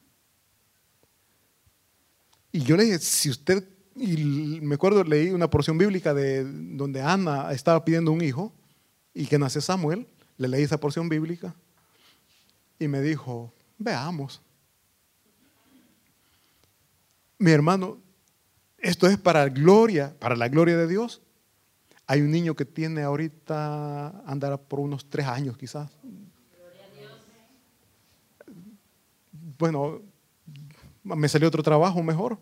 Y 2.50 2.60
yo 2.60 2.76
le 2.76 2.84
dije, 2.84 2.98
si 2.98 3.28
usted, 3.28 3.62
y 3.98 4.60
me 4.60 4.74
acuerdo, 4.74 5.02
leí 5.04 5.30
una 5.30 5.48
porción 5.48 5.78
bíblica 5.78 6.12
de 6.12 6.44
donde 6.44 7.00
Ana 7.00 7.52
estaba 7.52 7.84
pidiendo 7.84 8.12
un 8.12 8.22
hijo 8.22 8.52
y 9.14 9.26
que 9.26 9.38
nace 9.38 9.60
Samuel, 9.60 10.06
le 10.36 10.48
leí 10.48 10.62
esa 10.62 10.78
porción 10.78 11.08
bíblica 11.08 11.54
y 12.78 12.88
me 12.88 13.00
dijo, 13.00 13.52
veamos. 13.78 14.42
Mi 17.38 17.50
hermano, 17.50 17.98
esto 18.78 19.06
es 19.06 19.16
para 19.18 19.48
gloria, 19.48 20.14
para 20.18 20.36
la 20.36 20.48
gloria 20.48 20.76
de 20.76 20.86
Dios. 20.86 21.22
Hay 22.06 22.20
un 22.20 22.30
niño 22.30 22.54
que 22.54 22.64
tiene 22.64 23.02
ahorita, 23.02 24.22
andará 24.26 24.58
por 24.58 24.80
unos 24.80 25.08
tres 25.08 25.26
años 25.26 25.56
quizás. 25.56 25.90
Bueno, 29.58 30.02
me 31.02 31.28
salió 31.28 31.48
otro 31.48 31.62
trabajo 31.62 32.02
mejor. 32.02 32.38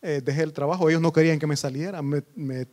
Eh, 0.00 0.20
dejé 0.24 0.42
el 0.42 0.52
trabajo, 0.52 0.88
ellos 0.88 1.00
no 1.00 1.12
querían 1.12 1.38
que 1.38 1.46
me 1.46 1.56
saliera, 1.56 2.02
me, 2.02 2.22
me 2.34 2.66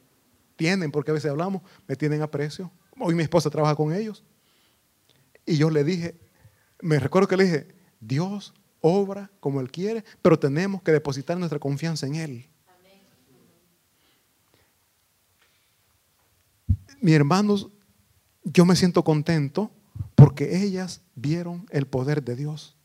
tienen, 0.55 0.91
porque 0.91 1.11
a 1.11 1.13
veces 1.13 1.31
hablamos, 1.31 1.61
me 1.87 1.95
tienen 1.95 2.21
aprecio. 2.21 2.71
Hoy 2.99 3.15
mi 3.15 3.23
esposa 3.23 3.49
trabaja 3.49 3.75
con 3.75 3.93
ellos. 3.93 4.23
Y 5.45 5.57
yo 5.57 5.69
le 5.69 5.83
dije, 5.83 6.15
me 6.81 6.99
recuerdo 6.99 7.27
que 7.27 7.37
le 7.37 7.43
dije, 7.45 7.75
Dios 7.99 8.53
obra 8.81 9.31
como 9.39 9.61
Él 9.61 9.71
quiere, 9.71 10.03
pero 10.21 10.37
tenemos 10.37 10.81
que 10.83 10.91
depositar 10.91 11.37
nuestra 11.37 11.59
confianza 11.59 12.05
en 12.05 12.15
Él. 12.15 12.49
Mis 17.01 17.15
hermanos, 17.15 17.69
yo 18.43 18.65
me 18.65 18.75
siento 18.75 19.03
contento 19.03 19.71
porque 20.15 20.63
ellas 20.63 21.01
vieron 21.15 21.65
el 21.71 21.87
poder 21.87 22.23
de 22.23 22.35
Dios. 22.35 22.75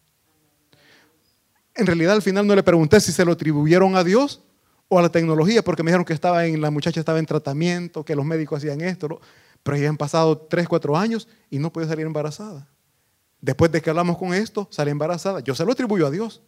En 1.81 1.87
realidad 1.87 2.13
al 2.13 2.21
final 2.21 2.47
no 2.47 2.55
le 2.55 2.63
pregunté 2.63 3.01
si 3.01 3.11
se 3.11 3.25
lo 3.25 3.33
atribuyeron 3.33 3.97
a 3.97 4.05
Dios 4.05 4.43
o 4.89 4.99
a 4.99 5.03
la 5.03 5.09
tecnología, 5.09 5.65
porque 5.65 5.83
me 5.83 5.91
dijeron 5.91 6.05
que 6.05 6.13
estaba 6.13 6.45
en, 6.45 6.61
la 6.61 6.71
muchacha 6.71 7.01
estaba 7.01 7.19
en 7.19 7.25
tratamiento, 7.25 8.05
que 8.05 8.15
los 8.15 8.27
médicos 8.27 8.59
hacían 8.59 8.83
esto, 8.83 9.19
pero 9.63 9.79
ya 9.79 9.89
han 9.89 9.97
pasado 9.97 10.37
3, 10.37 10.69
4 10.69 10.99
años 10.99 11.27
y 11.49 11.59
no 11.59 11.73
puede 11.73 11.89
salir 11.89 12.05
embarazada. 12.05 12.69
Después 13.41 13.73
de 13.73 13.81
que 13.81 13.89
hablamos 13.89 14.19
con 14.19 14.35
esto, 14.35 14.69
sale 14.71 14.91
embarazada. 14.91 15.41
Yo 15.41 15.55
se 15.55 15.65
lo 15.65 15.73
atribuyo 15.73 16.07
a 16.07 16.11
Dios. 16.11 16.43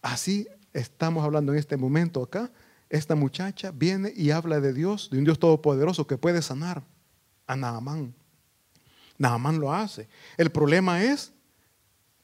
Así 0.00 0.48
estamos 0.72 1.22
hablando 1.22 1.52
en 1.52 1.58
este 1.58 1.76
momento 1.76 2.22
acá. 2.22 2.50
Esta 2.88 3.14
muchacha 3.14 3.70
viene 3.70 4.14
y 4.16 4.30
habla 4.30 4.60
de 4.60 4.72
Dios, 4.72 5.10
de 5.10 5.18
un 5.18 5.24
Dios 5.24 5.38
todopoderoso 5.38 6.06
que 6.06 6.16
puede 6.16 6.40
sanar 6.40 6.82
a 7.46 7.54
Naamán. 7.54 8.14
Naamán 9.18 9.60
lo 9.60 9.74
hace. 9.74 10.08
El 10.38 10.50
problema 10.50 11.04
es 11.04 11.34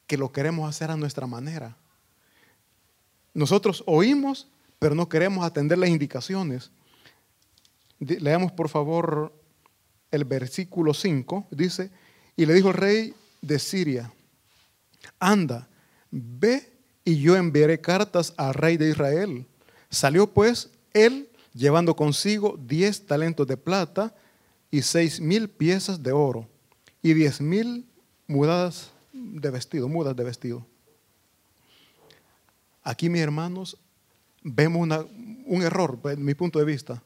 que 0.06 0.16
lo 0.16 0.32
queremos 0.32 0.68
hacer 0.68 0.90
a 0.90 0.96
nuestra 0.96 1.26
manera. 1.26 1.76
Nosotros 3.32 3.82
oímos, 3.86 4.48
pero 4.78 4.94
no 4.94 5.08
queremos 5.08 5.44
atender 5.44 5.78
las 5.78 5.90
indicaciones. 5.90 6.70
Leamos 7.98 8.52
por 8.52 8.68
favor 8.68 9.32
el 10.10 10.24
versículo 10.24 10.94
5. 10.94 11.48
Dice, 11.50 11.90
y 12.36 12.46
le 12.46 12.54
dijo 12.54 12.68
el 12.68 12.74
rey 12.74 13.14
de 13.40 13.58
Siria, 13.58 14.12
anda, 15.18 15.68
ve 16.10 16.72
y 17.04 17.20
yo 17.20 17.36
enviaré 17.36 17.80
cartas 17.80 18.32
al 18.36 18.54
rey 18.54 18.76
de 18.76 18.90
Israel. 18.90 19.46
Salió 19.90 20.32
pues 20.32 20.70
él 20.92 21.28
llevando 21.52 21.94
consigo 21.94 22.58
diez 22.58 23.06
talentos 23.06 23.46
de 23.46 23.56
plata 23.56 24.14
y 24.70 24.82
seis 24.82 25.20
mil 25.20 25.48
piezas 25.48 26.02
de 26.02 26.12
oro 26.12 26.48
y 27.02 27.12
diez 27.14 27.40
mil 27.40 27.86
mudas 28.26 28.93
de 29.14 29.50
vestido, 29.50 29.88
mudas 29.88 30.16
de 30.16 30.24
vestido. 30.24 30.66
Aquí, 32.82 33.08
mis 33.08 33.22
hermanos, 33.22 33.78
vemos 34.42 35.06
un 35.46 35.62
error, 35.62 36.00
desde 36.02 36.16
mi 36.22 36.34
punto 36.34 36.58
de 36.58 36.64
vista. 36.64 37.02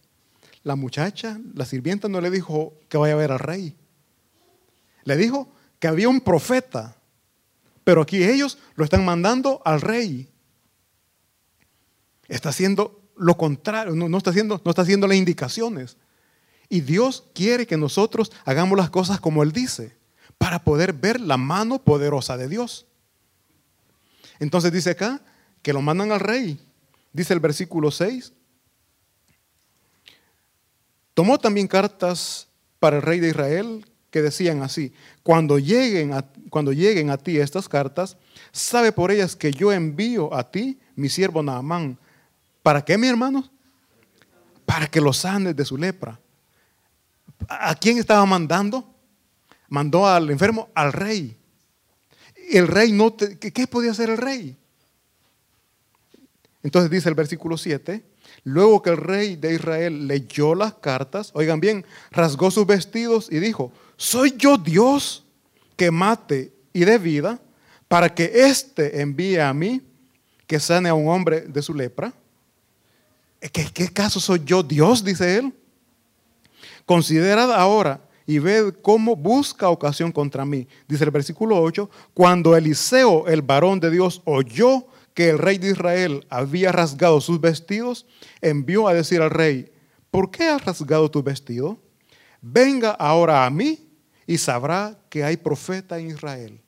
La 0.64 0.74
muchacha, 0.74 1.38
la 1.54 1.64
sirvienta 1.64 2.08
no 2.08 2.20
le 2.20 2.30
dijo 2.30 2.74
que 2.88 2.98
vaya 2.98 3.14
a 3.14 3.18
ver 3.18 3.30
al 3.30 3.38
rey. 3.38 3.76
Le 5.04 5.16
dijo 5.16 5.48
que 5.78 5.86
había 5.86 6.08
un 6.08 6.20
profeta, 6.20 6.96
pero 7.84 8.02
aquí 8.02 8.24
ellos 8.24 8.58
lo 8.74 8.84
están 8.84 9.04
mandando 9.04 9.62
al 9.64 9.80
rey. 9.80 10.28
Está 12.26 12.48
haciendo 12.48 13.00
lo 13.16 13.36
contrario, 13.36 13.94
no, 13.94 14.18
está, 14.18 14.30
haciendo, 14.30 14.60
no 14.64 14.70
está 14.70 14.82
haciendo 14.82 15.06
las 15.06 15.16
indicaciones. 15.16 15.96
Y 16.68 16.80
Dios 16.80 17.24
quiere 17.34 17.66
que 17.66 17.76
nosotros 17.76 18.32
hagamos 18.44 18.76
las 18.78 18.90
cosas 18.90 19.20
como 19.20 19.42
Él 19.42 19.52
dice, 19.52 19.97
para 20.38 20.62
poder 20.62 20.92
ver 20.92 21.20
la 21.20 21.36
mano 21.36 21.78
poderosa 21.78 22.36
de 22.36 22.48
Dios. 22.48 22.86
Entonces 24.38 24.72
dice 24.72 24.90
acá 24.90 25.20
que 25.62 25.72
lo 25.72 25.82
mandan 25.82 26.12
al 26.12 26.20
rey. 26.20 26.58
Dice 27.12 27.34
el 27.34 27.40
versículo 27.40 27.90
6. 27.90 28.32
Tomó 31.14 31.38
también 31.38 31.66
cartas 31.66 32.46
para 32.78 32.96
el 32.96 33.02
rey 33.02 33.18
de 33.18 33.28
Israel 33.28 33.84
que 34.10 34.22
decían 34.22 34.62
así, 34.62 34.92
cuando 35.22 35.58
lleguen, 35.58 36.14
a, 36.14 36.24
cuando 36.48 36.72
lleguen 36.72 37.10
a 37.10 37.18
ti 37.18 37.38
estas 37.38 37.68
cartas, 37.68 38.16
sabe 38.52 38.92
por 38.92 39.10
ellas 39.10 39.36
que 39.36 39.52
yo 39.52 39.70
envío 39.72 40.32
a 40.32 40.50
ti 40.50 40.78
mi 40.96 41.08
siervo 41.08 41.42
Naamán. 41.42 41.98
¿Para 42.62 42.82
qué, 42.84 42.96
mi 42.96 43.08
hermano? 43.08 43.48
Para 44.64 44.86
que 44.86 45.00
lo 45.00 45.12
sanes 45.12 45.54
de 45.54 45.64
su 45.64 45.76
lepra. 45.76 46.18
¿A 47.48 47.74
quién 47.74 47.98
estaba 47.98 48.24
mandando? 48.24 48.94
Mandó 49.68 50.06
al 50.06 50.30
enfermo 50.30 50.68
al 50.74 50.92
rey. 50.92 51.36
El 52.50 52.66
rey 52.66 52.92
no, 52.92 53.16
¿qué 53.16 53.66
podía 53.66 53.90
hacer 53.90 54.10
el 54.10 54.18
rey? 54.18 54.56
Entonces 56.62 56.90
dice 56.90 57.08
el 57.08 57.14
versículo 57.14 57.56
7, 57.56 58.02
luego 58.44 58.82
que 58.82 58.90
el 58.90 58.96
rey 58.96 59.36
de 59.36 59.54
Israel 59.54 60.06
leyó 60.06 60.54
las 60.54 60.74
cartas, 60.74 61.30
oigan 61.34 61.60
bien, 61.60 61.84
rasgó 62.10 62.50
sus 62.50 62.66
vestidos 62.66 63.28
y 63.30 63.38
dijo, 63.38 63.72
¿soy 63.96 64.34
yo 64.36 64.56
Dios 64.56 65.24
que 65.76 65.90
mate 65.90 66.52
y 66.72 66.84
dé 66.84 66.98
vida? 66.98 67.40
para 67.88 68.14
que 68.14 68.30
éste 68.34 69.00
envíe 69.00 69.38
a 69.38 69.52
mí 69.52 69.80
que 70.46 70.60
sane 70.60 70.90
a 70.90 70.94
un 70.94 71.08
hombre 71.08 71.40
de 71.40 71.62
su 71.62 71.74
lepra. 71.74 72.12
¿Qué, 73.40 73.66
qué 73.72 73.88
caso 73.88 74.20
soy 74.20 74.42
yo, 74.44 74.62
Dios? 74.62 75.02
dice 75.02 75.38
él. 75.38 75.52
Considerad 76.84 77.52
ahora 77.52 78.00
y 78.28 78.40
ved 78.40 78.74
cómo 78.82 79.16
busca 79.16 79.70
ocasión 79.70 80.12
contra 80.12 80.44
mí. 80.44 80.68
Dice 80.86 81.04
el 81.04 81.10
versículo 81.10 81.58
8, 81.62 81.88
cuando 82.12 82.54
Eliseo, 82.54 83.26
el 83.26 83.40
varón 83.40 83.80
de 83.80 83.90
Dios, 83.90 84.20
oyó 84.26 84.86
que 85.14 85.30
el 85.30 85.38
rey 85.38 85.56
de 85.56 85.70
Israel 85.70 86.26
había 86.28 86.70
rasgado 86.70 87.22
sus 87.22 87.40
vestidos, 87.40 88.04
envió 88.42 88.86
a 88.86 88.92
decir 88.92 89.22
al 89.22 89.30
rey, 89.30 89.72
¿por 90.10 90.30
qué 90.30 90.46
has 90.46 90.62
rasgado 90.62 91.10
tu 91.10 91.22
vestido? 91.22 91.78
Venga 92.42 92.90
ahora 92.90 93.46
a 93.46 93.50
mí 93.50 93.88
y 94.26 94.36
sabrá 94.36 94.98
que 95.08 95.24
hay 95.24 95.38
profeta 95.38 95.98
en 95.98 96.08
Israel. 96.08 96.60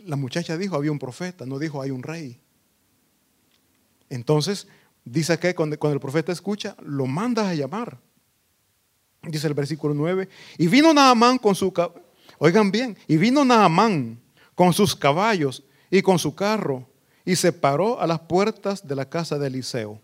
La 0.00 0.16
muchacha 0.16 0.58
dijo, 0.58 0.76
había 0.76 0.92
un 0.92 0.98
profeta, 0.98 1.46
no 1.46 1.58
dijo, 1.58 1.80
hay 1.80 1.90
un 1.92 2.02
rey. 2.02 2.38
Entonces, 4.10 4.68
dice 5.02 5.38
que 5.38 5.54
cuando, 5.54 5.78
el 5.90 5.98
profeta 5.98 6.30
escucha, 6.30 6.76
lo 6.82 7.06
manda 7.06 7.48
a 7.48 7.54
llamar. 7.54 7.98
Dice 9.22 9.46
el 9.46 9.54
versículo 9.54 9.94
9, 9.94 10.28
y 10.58 10.66
vino 10.68 10.94
Naamán 10.94 11.38
con 11.38 11.54
su, 11.54 11.72
oigan 12.38 12.70
bien, 12.70 12.96
y 13.06 13.16
vino 13.16 13.44
Naamán 13.44 14.20
con 14.54 14.72
sus 14.72 14.94
caballos 14.94 15.64
y 15.90 16.02
con 16.02 16.18
su 16.18 16.34
carro 16.34 16.86
y 17.28 17.36
se 17.36 17.52
paró 17.52 18.00
a 18.00 18.06
las 18.06 18.20
puertas 18.20 18.88
de 18.88 18.94
la 18.94 19.06
casa 19.06 19.38
de 19.38 19.48
Eliseo. 19.48 20.00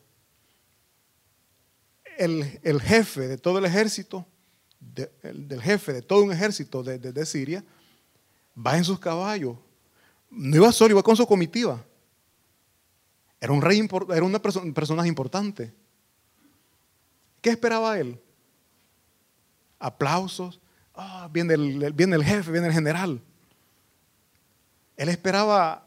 El, 2.19 2.81
jefe 2.83 3.27
de 3.27 3.39
todo 3.39 3.57
el 3.57 3.65
ejército, 3.65 4.27
del 4.79 5.63
jefe 5.63 5.95
de 5.95 6.03
todo 6.03 6.23
un 6.23 6.33
ejército 6.33 6.83
de, 6.83 7.25
Siria, 7.25 7.65
va 8.55 8.77
en 8.77 8.85
sus 8.85 8.99
caballos. 9.01 9.57
No 10.29 10.57
iba 10.57 10.71
solo, 10.71 10.91
iba 10.93 11.03
con 11.03 11.17
su 11.17 11.27
comitiva. 11.27 11.83
Era 13.41 13.55
un 13.55 13.63
rey, 13.63 13.89
era 14.11 14.23
una 14.23 14.43
persona, 14.43 14.67
un 14.67 14.75
personaje 14.75 15.09
importante. 15.09 15.73
¿Qué 17.41 17.49
esperaba 17.49 17.99
él? 17.99 18.21
Aplausos. 19.85 20.61
Ah, 20.95 21.29
viene, 21.31 21.55
el, 21.55 21.93
viene 21.93 22.17
el 22.17 22.25
jefe, 22.25 22.51
viene 22.51 22.69
el 22.69 22.73
general. 22.73 23.21
Él 24.97 25.09
esperaba 25.11 25.87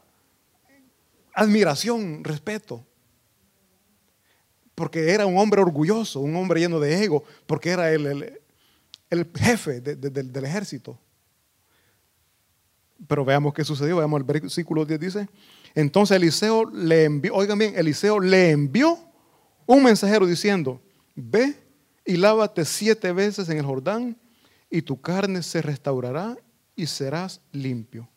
admiración, 1.34 2.22
respeto. 2.22 2.86
Porque 4.76 5.10
era 5.10 5.26
un 5.26 5.36
hombre 5.36 5.60
orgulloso, 5.60 6.20
un 6.20 6.36
hombre 6.36 6.60
lleno 6.60 6.78
de 6.78 7.02
ego, 7.02 7.24
porque 7.46 7.70
era 7.70 7.90
el, 7.90 8.40
jefe 9.34 9.80
del 9.80 10.44
ejército. 10.44 10.96
Pero 13.08 13.24
veamos 13.24 13.52
qué 13.52 13.64
sucedió, 13.64 13.96
veamos 13.96 14.20
el 14.20 14.24
versículo 14.24 14.84
10 14.84 15.00
dice, 15.00 15.28
entonces 15.74 16.16
Eliseo 16.16 16.70
le 16.70 17.04
envió, 17.04 17.34
oigan 17.34 17.58
bien, 17.58 17.74
Eliseo 17.76 18.20
le 18.20 18.50
envió 18.50 18.96
un 19.66 19.82
mensajero 19.82 20.24
diciendo, 20.26 20.80
ve 21.16 21.67
y 22.08 22.16
lávate 22.16 22.64
siete 22.64 23.12
veces 23.12 23.48
en 23.48 23.58
el 23.58 23.64
Jordán 23.64 24.16
y 24.68 24.82
tu 24.82 25.00
carne 25.00 25.44
se 25.44 25.62
restaurará 25.62 26.36
y 26.74 26.86
serás 26.86 27.40
limpio 27.52 28.08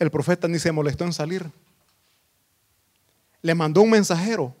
el 0.00 0.10
profeta 0.10 0.48
ni 0.48 0.58
se 0.58 0.72
molestó 0.72 1.04
en 1.04 1.12
salir. 1.12 1.48
Le 3.42 3.54
mandó 3.54 3.82
un 3.82 3.90
mensajero. 3.90 4.56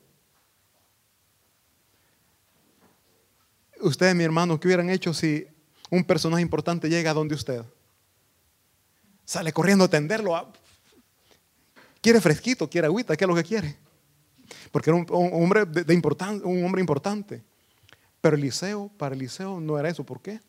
Ustedes, 3.80 4.14
mi 4.14 4.22
hermano, 4.22 4.60
¿qué 4.60 4.68
hubieran 4.68 4.90
hecho 4.90 5.14
si 5.14 5.46
un 5.88 6.04
personaje 6.04 6.42
importante 6.42 6.90
llega 6.90 7.10
a 7.10 7.14
donde 7.14 7.34
usted? 7.34 7.64
Sale 9.24 9.50
corriendo 9.50 9.84
a 9.84 9.86
atenderlo. 9.86 10.52
Quiere 12.02 12.20
fresquito, 12.20 12.68
quiere 12.68 12.86
agüita, 12.86 13.16
¿qué 13.16 13.24
es 13.24 13.28
lo 13.28 13.34
que 13.34 13.44
quiere? 13.44 13.78
Porque 14.70 14.90
era 14.90 14.98
un, 14.98 15.06
hombre 15.10 15.64
de, 15.66 16.02
un 16.44 16.64
hombre 16.64 16.80
importante. 16.80 17.42
Pero 18.20 18.36
Eliseo, 18.36 18.90
para 18.96 19.14
Eliseo 19.14 19.60
no 19.60 19.78
era 19.78 19.88
eso. 19.88 20.04
¿Por 20.04 20.20
qué? 20.20 20.40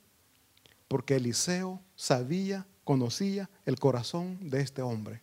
Porque 0.88 1.16
Eliseo 1.16 1.80
sabía 1.96 2.66
conocía 2.84 3.50
el 3.66 3.80
corazón 3.80 4.38
de 4.42 4.62
este 4.62 4.82
hombre. 4.82 5.22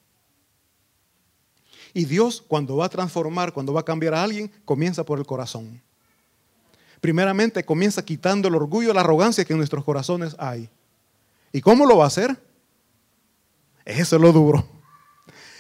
Y 1.95 2.05
Dios 2.05 2.43
cuando 2.47 2.77
va 2.77 2.87
a 2.87 2.89
transformar, 2.89 3.53
cuando 3.53 3.73
va 3.73 3.81
a 3.81 3.85
cambiar 3.85 4.15
a 4.15 4.23
alguien, 4.23 4.51
comienza 4.65 5.05
por 5.05 5.19
el 5.19 5.27
corazón. 5.27 5.81
Primeramente 7.01 7.65
comienza 7.65 8.05
quitando 8.05 8.49
el 8.49 8.55
orgullo, 8.55 8.93
la 8.93 9.01
arrogancia 9.01 9.45
que 9.45 9.53
en 9.53 9.59
nuestros 9.59 9.85
corazones 9.85 10.35
hay. 10.39 10.69
¿Y 11.53 11.61
cómo 11.61 11.87
lo 11.87 11.99
va 11.99 12.05
a 12.05 12.09
hacer? 12.09 12.37
Eso 13.85 14.17
es 14.17 14.23
lo 14.23 14.33
duro. 14.33 14.67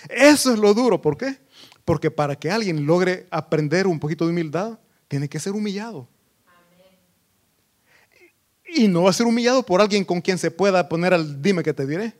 Eso 0.08 0.52
es 0.52 0.58
lo 0.58 0.74
duro. 0.74 1.00
¿Por 1.00 1.16
qué? 1.16 1.38
Porque 1.88 2.10
para 2.10 2.36
que 2.36 2.50
alguien 2.50 2.84
logre 2.84 3.26
aprender 3.30 3.86
un 3.86 3.98
poquito 3.98 4.26
de 4.26 4.30
humildad, 4.32 4.78
tiene 5.08 5.26
que 5.26 5.40
ser 5.40 5.54
humillado. 5.54 6.06
Y 8.74 8.88
no 8.88 9.04
va 9.04 9.08
a 9.08 9.12
ser 9.14 9.24
humillado 9.24 9.62
por 9.62 9.80
alguien 9.80 10.04
con 10.04 10.20
quien 10.20 10.36
se 10.36 10.50
pueda 10.50 10.86
poner 10.86 11.14
al 11.14 11.40
dime 11.40 11.62
que 11.62 11.72
te 11.72 11.86
diré. 11.86 12.12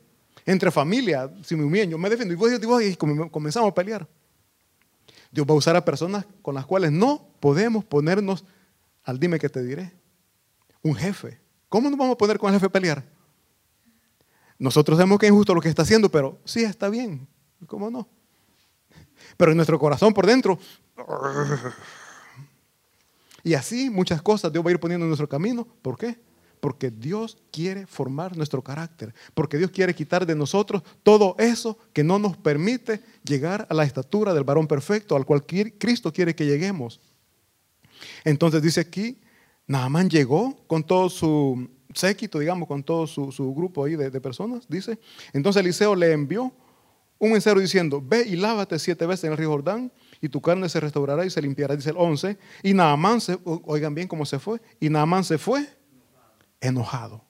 Entre 0.47 0.71
familia, 0.71 1.31
si 1.45 1.55
me 1.55 1.65
humillan, 1.65 1.91
yo 1.91 1.99
me 1.99 2.09
defiendo. 2.09 2.33
Y 2.33 2.37
vos, 2.39 2.83
y 2.83 2.97
comenzamos 2.97 3.71
a 3.71 3.75
pelear. 3.75 4.09
Dios 5.31 5.47
va 5.47 5.53
a 5.53 5.59
usar 5.59 5.77
a 5.77 5.85
personas 5.85 6.25
con 6.41 6.55
las 6.55 6.65
cuales 6.65 6.91
no 6.91 7.29
podemos 7.39 7.85
ponernos 7.85 8.47
al 9.05 9.21
dime 9.21 9.39
que 9.39 9.51
te 9.51 9.63
diré. 9.63 9.93
Un 10.83 10.95
jefe. 10.95 11.39
¿Cómo 11.69 11.91
nos 11.91 11.99
vamos 11.99 12.15
a 12.15 12.17
poner 12.17 12.39
con 12.39 12.49
el 12.49 12.55
jefe 12.55 12.69
a 12.69 12.73
pelear? 12.73 13.05
Nosotros 14.59 14.97
sabemos 14.97 15.19
que 15.19 15.27
es 15.27 15.31
injusto 15.31 15.55
lo 15.55 15.61
que 15.61 15.69
está 15.69 15.83
haciendo, 15.83 16.09
pero 16.09 16.39
sí 16.47 16.65
está 16.65 16.89
bien. 16.89 17.29
¿Cómo 17.67 17.91
no? 17.91 18.09
Pero 19.38 19.53
en 19.53 19.57
nuestro 19.57 19.79
corazón 19.79 20.12
por 20.12 20.27
dentro. 20.27 20.59
Y 23.42 23.55
así 23.55 23.88
muchas 23.88 24.20
cosas 24.20 24.53
Dios 24.53 24.62
va 24.62 24.68
a 24.68 24.72
ir 24.72 24.81
poniendo 24.81 25.07
en 25.07 25.09
nuestro 25.09 25.29
camino. 25.29 25.66
¿Por 25.81 25.96
qué? 25.96 26.18
Porque 26.61 26.90
Dios 26.90 27.38
quiere 27.51 27.87
formar 27.87 28.37
nuestro 28.37 28.62
carácter, 28.62 29.14
porque 29.33 29.57
Dios 29.57 29.70
quiere 29.70 29.94
quitar 29.94 30.27
de 30.27 30.35
nosotros 30.35 30.83
todo 31.03 31.37
eso 31.38 31.79
que 31.94 32.05
no 32.05 32.18
nos 32.18 32.37
permite 32.37 33.01
llegar 33.24 33.66
a 33.70 33.74
la 33.74 33.85
estatura 33.85 34.35
del 34.35 34.44
varón 34.44 34.66
perfecto 34.66 35.16
al 35.16 35.24
cual 35.24 35.46
Cristo 35.46 36.12
quiere 36.12 36.35
que 36.35 36.44
lleguemos. 36.44 37.01
Entonces 38.24 38.61
dice 38.61 38.81
aquí, 38.81 39.18
Naamán 39.66 40.11
llegó 40.11 40.57
con 40.66 40.83
todo 40.83 41.09
su 41.09 41.68
séquito, 41.94 42.38
digamos, 42.38 42.68
con 42.68 42.83
todo 42.83 43.07
su, 43.07 43.55
grupo 43.55 43.85
ahí 43.85 43.96
de, 43.96 44.20
personas, 44.20 44.64
dice. 44.68 44.98
Entonces 45.33 45.61
Eliseo 45.61 45.94
le 45.94 46.12
envió 46.12 46.53
un 47.19 47.33
mensajero 47.33 47.61
diciendo, 47.61 48.03
ve 48.05 48.23
y 48.27 48.37
lávate 48.37 48.79
siete 48.79 49.05
veces 49.07 49.25
en 49.25 49.33
el 49.33 49.39
río 49.39 49.51
Jordán 49.51 49.93
y 50.21 50.29
tu 50.29 50.41
carne 50.41 50.69
se 50.69 50.81
restaurará 50.81 51.25
y 51.25 51.31
se 51.31 51.43
limpiará, 51.43 51.75
dice 51.77 51.91
el 51.91 51.97
11. 51.99 52.39
Y 52.63 52.75
Naamán, 52.75 53.21
se, 53.21 53.39
oigan 53.45 53.95
bien 53.95 54.09
cómo 54.09 54.25
se 54.27 54.39
fue, 54.39 54.61
y 54.81 54.89
Naamán 54.89 55.25
se 55.25 55.39
fue 55.39 55.69
enojado. 56.61 57.25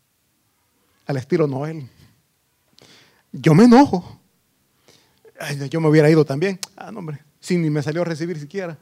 Al 1.07 1.16
estilo 1.16 1.46
Noel. 1.46 1.88
Yo 3.33 3.55
me 3.55 3.64
enojo. 3.64 4.20
yo 5.70 5.81
me 5.81 5.88
hubiera 5.88 6.11
ido 6.11 6.24
también. 6.24 6.59
Ah, 6.77 6.90
no, 6.90 6.98
hombre. 6.98 7.22
Sin 7.40 7.62
ni 7.62 7.70
me 7.70 7.83
salió 7.83 8.03
a 8.03 8.05
recibir 8.05 8.38
siquiera. 8.38 8.79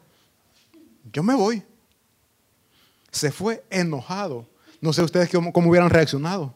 Yo 1.12 1.22
me 1.22 1.34
voy. 1.34 1.62
Se 3.10 3.30
fue 3.30 3.64
enojado. 3.70 4.48
No 4.80 4.92
sé 4.92 5.02
ustedes 5.02 5.30
cómo, 5.30 5.52
cómo 5.52 5.70
hubieran 5.70 5.90
reaccionado. 5.90 6.54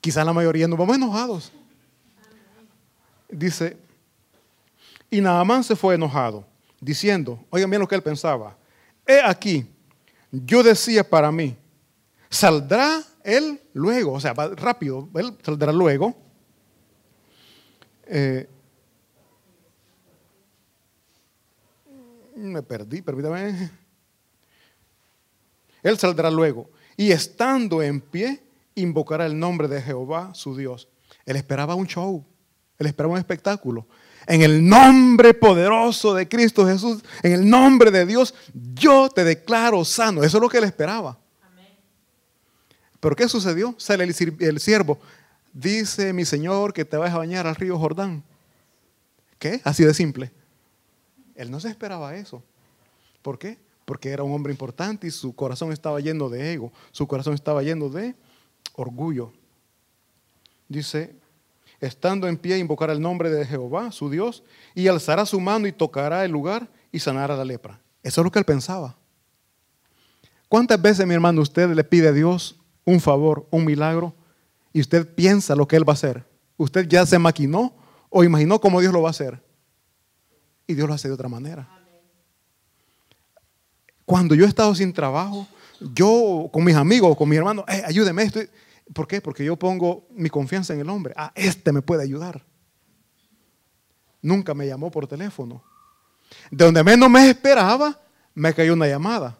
Quizá 0.00 0.24
la 0.24 0.32
mayoría 0.32 0.66
nos 0.68 0.78
vamos 0.78 0.96
enojados. 0.96 1.52
Dice, 3.32 3.76
y 5.10 5.20
Naamán 5.20 5.64
se 5.64 5.74
fue 5.74 5.94
enojado, 5.94 6.46
diciendo, 6.80 7.42
oigan 7.50 7.70
bien 7.70 7.80
lo 7.80 7.88
que 7.88 7.94
él 7.94 8.02
pensaba, 8.02 8.56
he 9.06 9.20
aquí, 9.20 9.66
yo 10.30 10.62
decía 10.62 11.08
para 11.08 11.32
mí, 11.32 11.56
saldrá 12.28 13.02
él 13.24 13.60
luego, 13.72 14.12
o 14.12 14.20
sea, 14.20 14.34
va 14.34 14.48
rápido, 14.48 15.08
él 15.14 15.36
saldrá 15.42 15.72
luego. 15.72 16.14
Eh, 18.06 18.48
me 22.36 22.62
perdí, 22.62 23.02
permítame. 23.02 23.70
Él 25.82 25.98
saldrá 25.98 26.30
luego 26.30 26.70
y 26.96 27.10
estando 27.10 27.82
en 27.82 28.00
pie, 28.00 28.42
invocará 28.74 29.26
el 29.26 29.38
nombre 29.38 29.68
de 29.68 29.80
Jehová, 29.80 30.32
su 30.34 30.56
Dios. 30.56 30.88
Él 31.24 31.36
esperaba 31.36 31.74
un 31.74 31.86
show, 31.86 32.24
él 32.82 32.88
esperaba 32.88 33.14
un 33.14 33.18
espectáculo. 33.18 33.86
En 34.26 34.42
el 34.42 34.66
nombre 34.66 35.34
poderoso 35.34 36.14
de 36.14 36.28
Cristo 36.28 36.66
Jesús, 36.66 37.02
en 37.22 37.32
el 37.32 37.48
nombre 37.48 37.90
de 37.90 38.06
Dios, 38.06 38.34
yo 38.74 39.08
te 39.08 39.24
declaro 39.24 39.84
sano. 39.84 40.22
Eso 40.22 40.36
es 40.36 40.42
lo 40.42 40.48
que 40.48 40.58
él 40.58 40.64
esperaba. 40.64 41.18
Pero 43.00 43.16
¿qué 43.16 43.28
sucedió? 43.28 43.74
Sale 43.78 44.04
el 44.04 44.60
siervo. 44.60 45.00
Dice 45.52 46.12
mi 46.12 46.24
Señor 46.24 46.72
que 46.72 46.84
te 46.84 46.96
vas 46.96 47.12
a 47.12 47.18
bañar 47.18 47.46
al 47.46 47.56
río 47.56 47.78
Jordán. 47.78 48.22
¿Qué? 49.38 49.60
Así 49.64 49.84
de 49.84 49.92
simple. 49.92 50.30
Él 51.34 51.50
no 51.50 51.58
se 51.58 51.68
esperaba 51.68 52.14
eso. 52.14 52.42
¿Por 53.22 53.38
qué? 53.38 53.58
Porque 53.84 54.10
era 54.10 54.22
un 54.22 54.32
hombre 54.32 54.52
importante 54.52 55.08
y 55.08 55.10
su 55.10 55.34
corazón 55.34 55.72
estaba 55.72 55.98
lleno 56.00 56.28
de 56.28 56.52
ego. 56.52 56.72
Su 56.92 57.08
corazón 57.08 57.34
estaba 57.34 57.62
lleno 57.62 57.88
de 57.88 58.14
orgullo. 58.74 59.32
Dice, 60.68 61.14
estando 61.82 62.28
en 62.28 62.36
pie, 62.36 62.58
invocará 62.58 62.92
el 62.92 63.00
nombre 63.00 63.28
de 63.28 63.44
Jehová, 63.44 63.90
su 63.92 64.08
Dios, 64.08 64.44
y 64.74 64.86
alzará 64.88 65.26
su 65.26 65.40
mano 65.40 65.66
y 65.66 65.72
tocará 65.72 66.24
el 66.24 66.30
lugar 66.30 66.68
y 66.90 67.00
sanará 67.00 67.36
la 67.36 67.44
lepra. 67.44 67.80
Eso 68.02 68.20
es 68.20 68.24
lo 68.24 68.30
que 68.30 68.38
él 68.38 68.44
pensaba. 68.44 68.96
¿Cuántas 70.48 70.80
veces, 70.80 71.06
mi 71.06 71.14
hermano, 71.14 71.40
usted 71.40 71.70
le 71.70 71.82
pide 71.82 72.08
a 72.08 72.12
Dios 72.12 72.56
un 72.84 73.00
favor, 73.00 73.46
un 73.50 73.64
milagro, 73.64 74.14
y 74.72 74.80
usted 74.80 75.06
piensa 75.14 75.56
lo 75.56 75.66
que 75.66 75.76
Él 75.76 75.88
va 75.88 75.92
a 75.92 75.94
hacer? 75.94 76.24
Usted 76.58 76.86
ya 76.86 77.06
se 77.06 77.18
maquinó 77.18 77.74
o 78.10 78.22
imaginó 78.22 78.60
cómo 78.60 78.80
Dios 78.80 78.92
lo 78.92 79.00
va 79.00 79.08
a 79.08 79.12
hacer. 79.12 79.42
Y 80.66 80.74
Dios 80.74 80.86
lo 80.86 80.94
hace 80.94 81.08
de 81.08 81.14
otra 81.14 81.28
manera. 81.28 81.66
Cuando 84.04 84.34
yo 84.34 84.44
he 84.44 84.48
estado 84.48 84.74
sin 84.74 84.92
trabajo, 84.92 85.46
yo 85.94 86.50
con 86.52 86.64
mis 86.64 86.76
amigos, 86.76 87.16
con 87.16 87.28
mis 87.28 87.38
hermanos, 87.38 87.64
eh, 87.68 87.82
ayúdeme. 87.86 88.22
Estoy... 88.22 88.50
¿Por 88.92 89.06
qué? 89.06 89.20
Porque 89.20 89.44
yo 89.44 89.56
pongo 89.56 90.06
mi 90.10 90.28
confianza 90.28 90.74
en 90.74 90.80
el 90.80 90.90
hombre. 90.90 91.14
Ah, 91.16 91.32
este 91.34 91.72
me 91.72 91.82
puede 91.82 92.02
ayudar. 92.02 92.44
Nunca 94.20 94.54
me 94.54 94.66
llamó 94.66 94.90
por 94.90 95.06
teléfono. 95.06 95.62
De 96.50 96.64
donde 96.64 96.82
menos 96.84 97.10
me 97.10 97.28
esperaba, 97.28 98.00
me 98.34 98.54
cayó 98.54 98.74
una 98.74 98.86
llamada. 98.86 99.38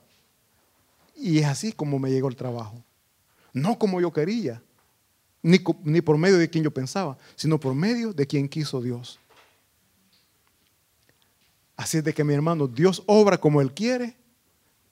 Y 1.15 1.39
es 1.39 1.47
así 1.47 1.73
como 1.73 1.99
me 1.99 2.11
llegó 2.11 2.29
el 2.29 2.37
trabajo. 2.37 2.83
No 3.53 3.79
como 3.79 4.01
yo 4.01 4.13
quería, 4.13 4.63
ni, 5.43 5.61
ni 5.85 6.01
por 6.01 6.17
medio 6.17 6.39
de 6.39 6.49
quien 6.49 6.65
yo 6.65 6.71
pensaba, 6.71 7.19
sino 7.37 7.61
por 7.61 7.75
medio 7.75 8.13
de 8.13 8.27
quien 8.27 8.49
quiso 8.49 8.81
Dios. 8.81 9.19
Así 11.77 11.99
es 11.99 12.05
de 12.05 12.15
que 12.15 12.25
mi 12.25 12.35
hermano, 12.35 12.67
Dios 12.67 13.03
obra 13.07 13.39
como 13.39 13.61
Él 13.61 13.73
quiere, 13.73 14.17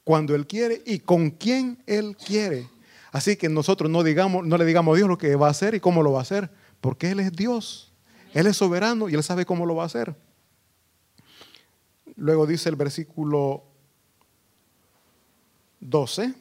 cuando 0.04 0.34
Él 0.34 0.46
quiere 0.46 0.82
y 0.84 0.98
con 0.98 1.30
quien 1.30 1.82
Él 1.86 2.16
quiere. 2.16 2.68
Así 3.12 3.36
que 3.36 3.48
nosotros 3.48 3.90
no, 3.90 4.02
digamos, 4.02 4.46
no 4.46 4.56
le 4.56 4.64
digamos 4.64 4.94
a 4.94 4.96
Dios 4.96 5.08
lo 5.08 5.18
que 5.18 5.34
va 5.36 5.48
a 5.48 5.50
hacer 5.50 5.74
y 5.74 5.80
cómo 5.80 6.02
lo 6.02 6.12
va 6.12 6.20
a 6.20 6.22
hacer, 6.22 6.50
porque 6.80 7.10
Él 7.10 7.20
es 7.20 7.32
Dios. 7.32 7.92
Él 8.32 8.46
es 8.46 8.56
soberano 8.56 9.08
y 9.08 9.14
Él 9.14 9.22
sabe 9.22 9.44
cómo 9.44 9.66
lo 9.66 9.74
va 9.74 9.82
a 9.82 9.86
hacer. 9.86 10.14
Luego 12.16 12.46
dice 12.46 12.68
el 12.68 12.76
versículo 12.76 13.64
12. 15.80 16.34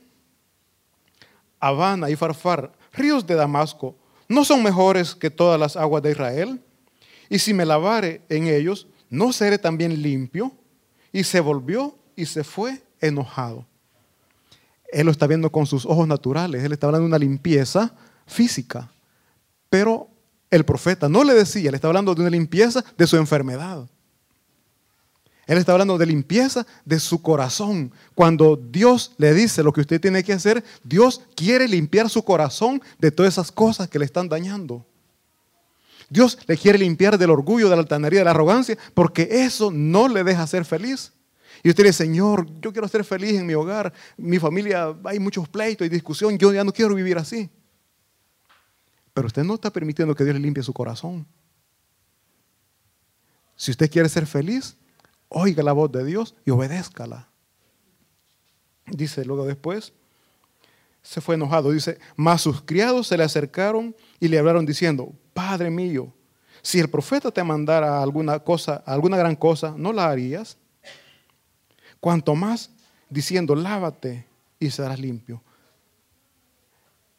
Habana 1.59 2.09
y 2.09 2.15
Farfar, 2.15 2.71
ríos 2.93 3.25
de 3.25 3.35
Damasco, 3.35 3.95
¿no 4.27 4.45
son 4.45 4.63
mejores 4.63 5.15
que 5.15 5.29
todas 5.29 5.59
las 5.59 5.75
aguas 5.75 6.03
de 6.03 6.11
Israel? 6.11 6.61
Y 7.29 7.39
si 7.39 7.53
me 7.53 7.65
lavare 7.65 8.21
en 8.29 8.47
ellos, 8.47 8.87
¿no 9.09 9.33
seré 9.33 9.57
también 9.57 10.01
limpio? 10.01 10.51
Y 11.11 11.23
se 11.23 11.39
volvió 11.39 11.97
y 12.15 12.25
se 12.25 12.43
fue 12.43 12.81
enojado. 13.01 13.65
Él 14.91 15.05
lo 15.05 15.11
está 15.11 15.27
viendo 15.27 15.51
con 15.51 15.65
sus 15.65 15.85
ojos 15.85 16.07
naturales, 16.07 16.63
él 16.63 16.71
está 16.71 16.87
hablando 16.87 17.03
de 17.03 17.09
una 17.09 17.19
limpieza 17.19 17.93
física. 18.25 18.91
Pero 19.69 20.07
el 20.49 20.65
profeta 20.65 21.07
no 21.07 21.23
le 21.23 21.33
decía, 21.33 21.71
le 21.71 21.77
está 21.77 21.87
hablando 21.87 22.15
de 22.15 22.21
una 22.21 22.29
limpieza 22.29 22.83
de 22.97 23.07
su 23.07 23.17
enfermedad. 23.17 23.87
Él 25.45 25.57
está 25.57 25.71
hablando 25.71 25.97
de 25.97 26.05
limpieza 26.05 26.65
de 26.85 26.99
su 26.99 27.23
corazón. 27.23 27.91
Cuando 28.13 28.55
Dios 28.55 29.13
le 29.17 29.33
dice 29.33 29.63
lo 29.63 29.73
que 29.73 29.81
usted 29.81 29.99
tiene 29.99 30.23
que 30.23 30.33
hacer, 30.33 30.63
Dios 30.83 31.21
quiere 31.35 31.67
limpiar 31.67 32.07
su 32.07 32.23
corazón 32.23 32.81
de 32.99 33.09
todas 33.09 33.33
esas 33.33 33.51
cosas 33.51 33.89
que 33.89 33.97
le 33.97 34.05
están 34.05 34.29
dañando. 34.29 34.85
Dios 36.07 36.37
le 36.47 36.55
quiere 36.55 36.77
limpiar 36.77 37.17
del 37.17 37.31
orgullo, 37.31 37.67
de 37.67 37.75
la 37.75 37.81
altanería, 37.81 38.19
de 38.19 38.25
la 38.25 38.31
arrogancia, 38.31 38.77
porque 38.93 39.27
eso 39.31 39.71
no 39.71 40.07
le 40.07 40.23
deja 40.23 40.45
ser 40.45 40.65
feliz. 40.65 41.13
Y 41.63 41.69
usted 41.69 41.83
dice, 41.83 42.05
Señor, 42.05 42.47
yo 42.61 42.71
quiero 42.71 42.87
ser 42.87 43.03
feliz 43.03 43.39
en 43.39 43.45
mi 43.45 43.53
hogar, 43.53 43.93
mi 44.17 44.39
familia, 44.39 44.95
hay 45.03 45.19
muchos 45.19 45.47
pleitos 45.49 45.85
y 45.85 45.89
discusión, 45.89 46.37
yo 46.37 46.53
ya 46.53 46.63
no 46.63 46.71
quiero 46.71 46.95
vivir 46.95 47.17
así. 47.17 47.49
Pero 49.13 49.27
usted 49.27 49.43
no 49.43 49.55
está 49.55 49.71
permitiendo 49.71 50.15
que 50.15 50.23
Dios 50.23 50.35
le 50.35 50.41
limpie 50.41 50.63
su 50.63 50.73
corazón. 50.73 51.25
Si 53.55 53.71
usted 53.71 53.91
quiere 53.91 54.07
ser 54.07 54.25
feliz, 54.25 54.77
oiga 55.27 55.63
la 55.63 55.73
voz 55.73 55.91
de 55.91 56.05
Dios 56.05 56.35
y 56.45 56.51
obedézcala. 56.51 57.27
Dice 58.85 59.25
luego 59.25 59.45
después, 59.45 59.93
se 61.01 61.21
fue 61.21 61.35
enojado, 61.35 61.71
dice, 61.71 61.99
mas 62.15 62.41
sus 62.41 62.61
criados 62.61 63.07
se 63.07 63.17
le 63.17 63.23
acercaron 63.23 63.95
y 64.19 64.27
le 64.27 64.39
hablaron 64.39 64.65
diciendo, 64.65 65.13
Padre 65.33 65.69
mío, 65.69 66.13
si 66.61 66.79
el 66.79 66.89
profeta 66.89 67.31
te 67.31 67.43
mandara 67.43 68.01
alguna 68.01 68.39
cosa, 68.39 68.83
alguna 68.85 69.17
gran 69.17 69.35
cosa, 69.35 69.73
¿no 69.77 69.93
la 69.93 70.09
harías? 70.09 70.57
Cuanto 71.99 72.35
más 72.35 72.69
diciendo, 73.09 73.55
lávate 73.55 74.25
y 74.59 74.69
serás 74.69 74.99
limpio. 74.99 75.41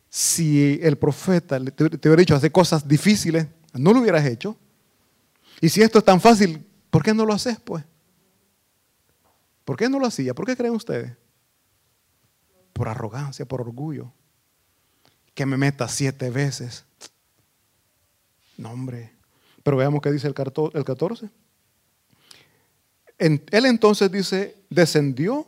Si 0.08 0.78
el 0.82 0.98
profeta 0.98 1.60
te, 1.60 1.84
hubiera 1.84 2.16
dicho 2.20 2.34
hacer 2.34 2.50
cosas 2.50 2.86
difíciles, 2.86 3.46
no 3.74 3.92
lo 3.92 4.00
hubieras 4.00 4.26
hecho. 4.26 4.56
Y 5.60 5.68
si 5.68 5.82
esto 5.82 5.98
es 5.98 6.04
tan 6.04 6.20
fácil, 6.20 6.66
¿por 6.90 7.02
qué 7.02 7.14
no 7.14 7.24
lo 7.24 7.32
haces 7.32 7.58
pues? 7.60 7.84
¿Por 9.64 9.76
qué 9.76 9.88
no 9.88 10.00
lo 10.00 10.06
hacía? 10.06 10.34
¿Por 10.34 10.46
qué 10.46 10.56
creen 10.56 10.74
ustedes? 10.74 11.12
Por 12.72 12.88
arrogancia, 12.88 13.46
por 13.46 13.60
orgullo. 13.60 14.12
Que 15.34 15.46
me 15.46 15.56
meta 15.56 15.86
siete 15.86 16.30
veces. 16.30 16.84
No, 18.56 18.70
hombre. 18.72 19.12
Pero 19.62 19.76
veamos 19.76 20.00
qué 20.00 20.10
dice 20.10 20.26
el 20.26 20.34
14. 20.34 21.30
Él 23.20 23.66
entonces 23.66 24.10
dice, 24.10 24.56
descendió 24.70 25.46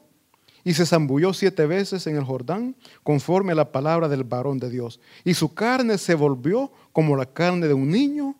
y 0.63 0.75
se 0.75 0.87
zambulló 0.87 1.33
siete 1.33 1.67
veces 1.67 2.07
en 2.07 2.17
el 2.17 2.25
Jordán, 2.25 2.77
conforme 3.03 3.53
a 3.53 3.57
la 3.57 3.73
palabra 3.73 4.09
del 4.09 4.25
varón 4.25 4.59
de 4.59 4.71
Dios. 4.71 5.01
Y 5.25 5.35
su 5.35 5.55
carne 5.55 5.99
se 5.99 6.15
volvió 6.15 6.71
como 6.93 7.17
la 7.17 7.27
carne 7.27 7.67
de 7.67 7.75
un 7.75 7.91
niño, 7.91 8.37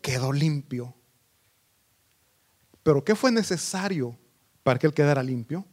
quedó 0.00 0.32
limpio. 0.32 0.94
Pero 2.82 3.04
¿qué 3.04 3.14
fue 3.14 3.32
necesario 3.32 4.16
para 4.62 4.78
que 4.78 4.86
él 4.86 4.94
quedara 4.94 5.22
limpio? 5.22 5.66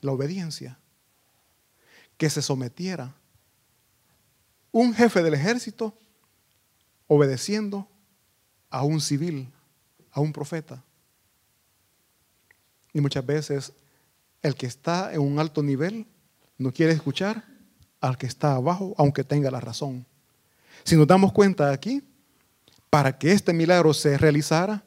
La 0.00 0.12
obediencia. 0.12 0.78
Que 2.16 2.30
se 2.30 2.40
sometiera. 2.40 3.14
Un 4.70 4.94
jefe 4.94 5.22
del 5.22 5.34
ejército 5.34 5.98
obedeciendo 7.08 7.88
a 8.70 8.84
un 8.84 9.00
civil, 9.00 9.52
a 10.12 10.20
un 10.20 10.32
profeta. 10.32 10.84
Y 12.92 13.00
muchas 13.00 13.24
veces 13.24 13.72
el 14.42 14.54
que 14.54 14.66
está 14.66 15.12
en 15.12 15.20
un 15.20 15.38
alto 15.38 15.62
nivel 15.62 16.06
no 16.58 16.72
quiere 16.72 16.92
escuchar 16.92 17.44
al 18.00 18.16
que 18.16 18.26
está 18.26 18.54
abajo, 18.54 18.94
aunque 18.98 19.24
tenga 19.24 19.50
la 19.50 19.60
razón. 19.60 20.06
Si 20.84 20.96
nos 20.96 21.06
damos 21.06 21.32
cuenta 21.32 21.70
aquí, 21.70 22.02
para 22.88 23.18
que 23.18 23.32
este 23.32 23.52
milagro 23.52 23.94
se 23.94 24.18
realizara, 24.18 24.82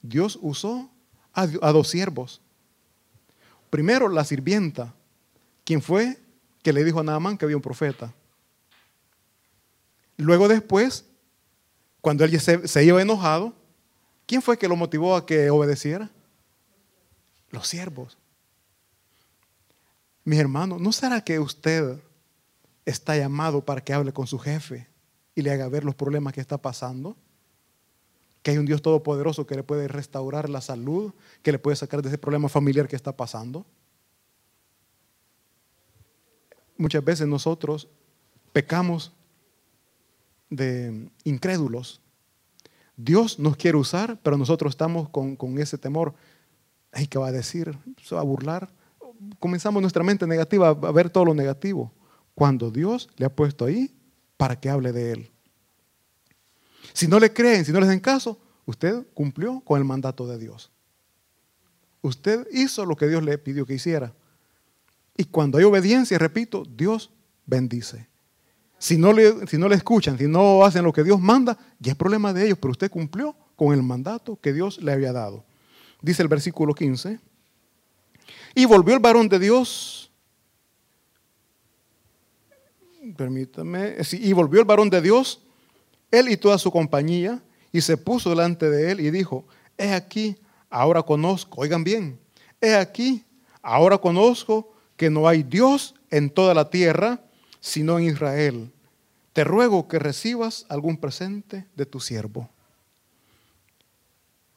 Dios 0.00 0.38
usó 0.40 0.90
a, 1.32 1.46
dos 1.46 1.88
siervos. 1.88 2.40
Primero 3.70 4.08
la 4.08 4.24
sirvienta, 4.24 4.94
quien 5.64 5.82
fue 5.82 6.18
que 6.62 6.72
le 6.72 6.84
dijo 6.84 7.00
a 7.00 7.04
Naamán 7.04 7.36
que 7.36 7.44
había 7.44 7.56
un 7.56 7.62
profeta. 7.62 8.12
Luego 10.16 10.48
después, 10.48 11.04
cuando 12.00 12.24
él 12.24 12.40
se, 12.40 12.66
se 12.66 12.84
iba 12.84 13.02
enojado, 13.02 13.54
¿quién 14.26 14.40
fue 14.40 14.56
que 14.56 14.68
lo 14.68 14.76
motivó 14.76 15.14
a 15.14 15.26
que 15.26 15.50
obedeciera? 15.50 16.10
Los 17.50 17.68
siervos. 17.68 18.18
Mis 20.24 20.38
hermanos, 20.38 20.80
¿no 20.80 20.92
será 20.92 21.22
que 21.22 21.38
usted 21.38 21.98
está 22.84 23.16
llamado 23.16 23.64
para 23.64 23.82
que 23.82 23.92
hable 23.92 24.12
con 24.12 24.26
su 24.26 24.38
jefe 24.38 24.86
y 25.34 25.42
le 25.42 25.50
haga 25.50 25.68
ver 25.68 25.84
los 25.84 25.94
problemas 25.94 26.32
que 26.32 26.40
está 26.40 26.58
pasando? 26.58 27.16
que 28.42 28.52
hay 28.52 28.58
un 28.58 28.66
Dios 28.66 28.82
todopoderoso 28.82 29.46
que 29.46 29.56
le 29.56 29.62
puede 29.62 29.88
restaurar 29.88 30.48
la 30.48 30.60
salud, 30.60 31.12
que 31.42 31.52
le 31.52 31.58
puede 31.58 31.76
sacar 31.76 32.02
de 32.02 32.08
ese 32.08 32.18
problema 32.18 32.48
familiar 32.48 32.88
que 32.88 32.96
está 32.96 33.16
pasando. 33.16 33.66
Muchas 36.76 37.04
veces 37.04 37.26
nosotros 37.26 37.88
pecamos 38.52 39.12
de 40.48 41.10
incrédulos. 41.24 42.00
Dios 42.96 43.38
nos 43.38 43.56
quiere 43.56 43.76
usar, 43.76 44.18
pero 44.22 44.36
nosotros 44.36 44.70
estamos 44.70 45.08
con, 45.08 45.58
ese 45.58 45.78
temor. 45.78 46.14
Ay, 46.92 47.06
¿qué 47.06 47.18
va 47.18 47.28
a 47.28 47.32
decir? 47.32 47.76
¿Se 48.02 48.14
va 48.14 48.20
a 48.20 48.24
burlar? 48.24 48.68
Comenzamos 49.38 49.80
nuestra 49.80 50.02
mente 50.02 50.26
negativa 50.26 50.68
a 50.68 50.92
ver 50.92 51.10
todo 51.10 51.26
lo 51.26 51.34
negativo, 51.34 51.92
cuando 52.34 52.70
Dios 52.70 53.08
le 53.16 53.26
ha 53.26 53.34
puesto 53.34 53.64
ahí 53.64 53.94
para 54.36 54.58
que 54.58 54.70
hable 54.70 54.92
de 54.92 55.12
Él. 55.12 55.30
Si 56.92 57.06
no 57.06 57.18
le 57.18 57.32
creen, 57.32 57.64
si 57.64 57.72
no 57.72 57.80
les 57.80 57.88
den 57.88 58.00
caso, 58.00 58.38
usted 58.64 59.06
cumplió 59.14 59.60
con 59.60 59.78
el 59.78 59.84
mandato 59.84 60.26
de 60.26 60.38
Dios. 60.38 60.70
Usted 62.00 62.46
hizo 62.52 62.84
lo 62.86 62.96
que 62.96 63.08
Dios 63.08 63.22
le 63.22 63.36
pidió 63.38 63.66
que 63.66 63.74
hiciera. 63.74 64.14
Y 65.16 65.24
cuando 65.24 65.58
hay 65.58 65.64
obediencia, 65.64 66.16
repito, 66.18 66.64
Dios 66.64 67.10
bendice. 67.44 68.08
Si 68.78 68.96
no, 68.96 69.12
le, 69.12 69.46
si 69.48 69.58
no 69.58 69.68
le 69.68 69.74
escuchan, 69.74 70.16
si 70.16 70.28
no 70.28 70.64
hacen 70.64 70.84
lo 70.84 70.92
que 70.92 71.02
Dios 71.02 71.20
manda, 71.20 71.58
ya 71.80 71.92
es 71.92 71.98
problema 71.98 72.32
de 72.32 72.46
ellos, 72.46 72.58
pero 72.60 72.70
usted 72.70 72.90
cumplió 72.90 73.34
con 73.56 73.74
el 73.74 73.82
mandato 73.82 74.38
que 74.40 74.52
Dios 74.52 74.80
le 74.80 74.92
había 74.92 75.12
dado. 75.12 75.44
Dice 76.00 76.22
el 76.22 76.28
versículo 76.28 76.74
15. 76.74 77.18
Y 78.54 78.64
volvió 78.66 78.94
el 78.94 79.00
varón 79.00 79.28
de 79.28 79.38
Dios 79.38 80.08
permítame, 83.16 83.96
y 84.12 84.32
volvió 84.32 84.60
el 84.60 84.66
varón 84.66 84.90
de 84.90 85.00
Dios, 85.00 85.40
él 86.10 86.28
y 86.28 86.36
toda 86.36 86.58
su 86.58 86.70
compañía, 86.70 87.42
y 87.72 87.80
se 87.80 87.96
puso 87.96 88.30
delante 88.30 88.70
de 88.70 88.92
él 88.92 89.00
y 89.00 89.10
dijo, 89.10 89.44
he 89.76 89.92
aquí, 89.92 90.36
ahora 90.70 91.02
conozco, 91.02 91.60
oigan 91.60 91.84
bien, 91.84 92.18
he 92.60 92.74
aquí, 92.74 93.24
ahora 93.62 93.98
conozco 93.98 94.72
que 94.96 95.10
no 95.10 95.28
hay 95.28 95.42
Dios 95.42 95.94
en 96.10 96.30
toda 96.30 96.54
la 96.54 96.70
tierra, 96.70 97.20
sino 97.60 97.98
en 97.98 98.06
Israel. 98.06 98.72
Te 99.32 99.44
ruego 99.44 99.86
que 99.86 99.98
recibas 99.98 100.66
algún 100.68 100.96
presente 100.96 101.66
de 101.76 101.86
tu 101.86 102.00
siervo. 102.00 102.48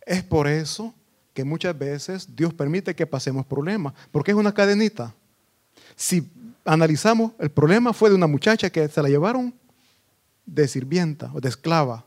Es 0.06 0.24
por 0.24 0.48
eso 0.48 0.96
que 1.34 1.44
muchas 1.44 1.78
veces 1.78 2.36
Dios 2.36 2.54
permite 2.54 2.96
que 2.96 3.08
pasemos 3.08 3.46
problemas, 3.46 3.94
porque 4.12 4.32
es 4.32 4.38
una 4.38 4.54
cadenita. 4.54 5.14
Si 5.96 6.30
analizamos, 6.66 7.34
el 7.40 7.52
problema 7.52 7.94
fue 7.94 8.10
de 8.10 8.16
una 8.16 8.28
muchacha 8.28 8.70
que 8.70 8.88
se 8.88 9.02
la 9.02 9.10
llevaron 9.10 9.54
de 10.46 10.68
sirvienta 10.68 11.32
o 11.34 11.40
de 11.40 11.50
esclava. 11.50 12.06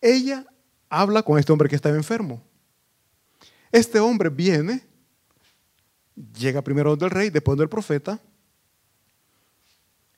Ella 0.00 0.46
habla 0.88 1.22
con 1.22 1.38
este 1.38 1.52
hombre 1.52 1.68
que 1.68 1.76
estaba 1.76 1.96
enfermo. 1.96 2.42
Este 3.72 3.98
hombre 3.98 4.28
viene, 4.28 4.82
llega 6.38 6.62
primero 6.62 6.96
del 6.96 7.10
rey, 7.10 7.30
después 7.30 7.58
del 7.58 7.68
profeta, 7.68 8.18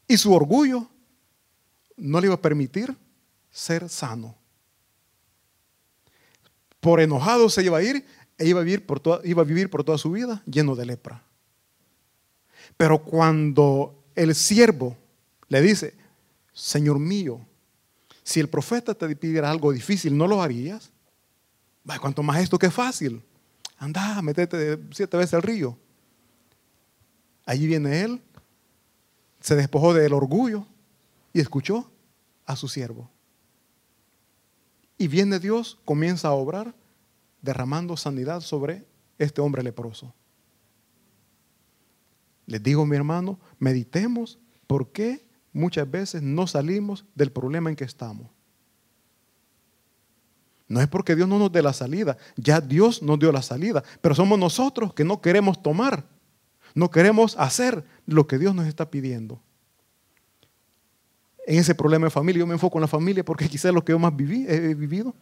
y 0.07 0.17
su 0.17 0.33
orgullo 0.33 0.89
no 1.97 2.21
le 2.21 2.27
iba 2.27 2.35
a 2.35 2.41
permitir 2.41 2.97
ser 3.51 3.89
sano. 3.89 4.40
Por 6.81 7.01
enojado 7.01 7.49
se 7.49 7.63
iba 7.63 7.79
a 7.79 7.83
ir 7.83 8.05
e 8.39 8.49
iba 8.49 8.61
a 8.61 8.65
vivir 8.65 8.87
por 8.87 9.01
toda, 9.01 9.21
iba 9.25 9.43
a 9.43 9.45
vivir 9.45 9.69
por 9.69 9.85
toda 9.85 9.99
su 9.99 10.11
vida 10.11 10.43
lleno 10.47 10.75
de 10.75 10.87
lepra. 10.87 11.23
Pero 12.77 13.03
cuando 13.03 14.03
el 14.15 14.35
siervo 14.35 14.97
le 15.49 15.61
dice, 15.61 15.95
Señor 16.53 16.99
mío, 16.99 17.47
si 18.23 18.41
el 18.41 18.49
profeta 18.49 18.95
te 18.95 19.15
pidiera 19.17 19.51
algo 19.51 19.73
difícil, 19.73 20.17
¿no 20.17 20.27
lo 20.27 20.43
harías? 20.43 20.91
Cuanto 22.01 22.23
más 22.23 22.41
esto 22.41 22.59
que 22.59 22.67
es 22.67 22.75
fácil. 22.75 23.23
Anda, 23.79 24.23
metete 24.23 24.79
siete 24.93 25.17
veces 25.17 25.35
al 25.35 25.43
río. 25.43 25.77
Allí 27.45 27.67
viene 27.67 28.03
él, 28.03 28.23
se 29.41 29.57
despojó 29.57 29.93
del 29.95 30.13
orgullo 30.13 30.67
y 31.33 31.41
escuchó 31.41 31.91
a 32.47 32.55
su 32.57 32.69
siervo. 32.69 33.11
Y 35.01 35.09
viene 35.09 35.39
Dios, 35.39 35.79
comienza 35.87 36.29
a 36.29 36.33
obrar, 36.33 36.75
derramando 37.41 37.97
sanidad 37.97 38.43
sobre 38.43 38.85
este 39.17 39.41
hombre 39.41 39.63
leproso. 39.63 40.13
Les 42.45 42.63
digo, 42.63 42.85
mi 42.85 42.97
hermano, 42.97 43.41
meditemos 43.59 44.39
por 44.67 44.93
qué 44.93 45.27
muchas 45.55 45.91
veces 45.91 46.21
no 46.21 46.47
salimos 46.47 47.07
del 47.15 47.33
problema 47.33 47.71
en 47.71 47.77
que 47.77 47.85
estamos. 47.85 48.29
No 50.69 50.83
es 50.83 50.87
porque 50.87 51.17
Dios 51.17 51.27
no 51.27 51.39
nos 51.39 51.51
dé 51.51 51.63
la 51.63 51.73
salida, 51.73 52.19
ya 52.37 52.61
Dios 52.61 53.03
nos 53.03 53.19
dio 53.19 53.33
la 53.33 53.41
salida, 53.41 53.83
pero 54.03 54.15
somos 54.15 54.39
nosotros 54.39 54.93
que 54.93 55.05
no 55.05 55.23
queremos 55.23 55.63
tomar, 55.63 56.05
no 56.75 56.91
queremos 56.91 57.39
hacer 57.39 57.87
lo 58.05 58.27
que 58.27 58.37
Dios 58.37 58.55
nos 58.55 58.67
está 58.67 58.91
pidiendo. 58.91 59.41
En 61.47 61.59
ese 61.59 61.75
problema 61.75 62.07
de 62.07 62.11
familia, 62.11 62.41
yo 62.41 62.47
me 62.47 62.55
enfoco 62.55 62.79
en 62.79 62.83
la 62.83 62.89
familia 62.89 63.25
porque 63.25 63.49
quizás 63.49 63.73
lo 63.73 63.85
que 63.85 63.93
yo 63.93 63.99
más 63.99 64.15
viví, 64.15 64.47
he 64.49 64.75
vivido. 64.75 65.15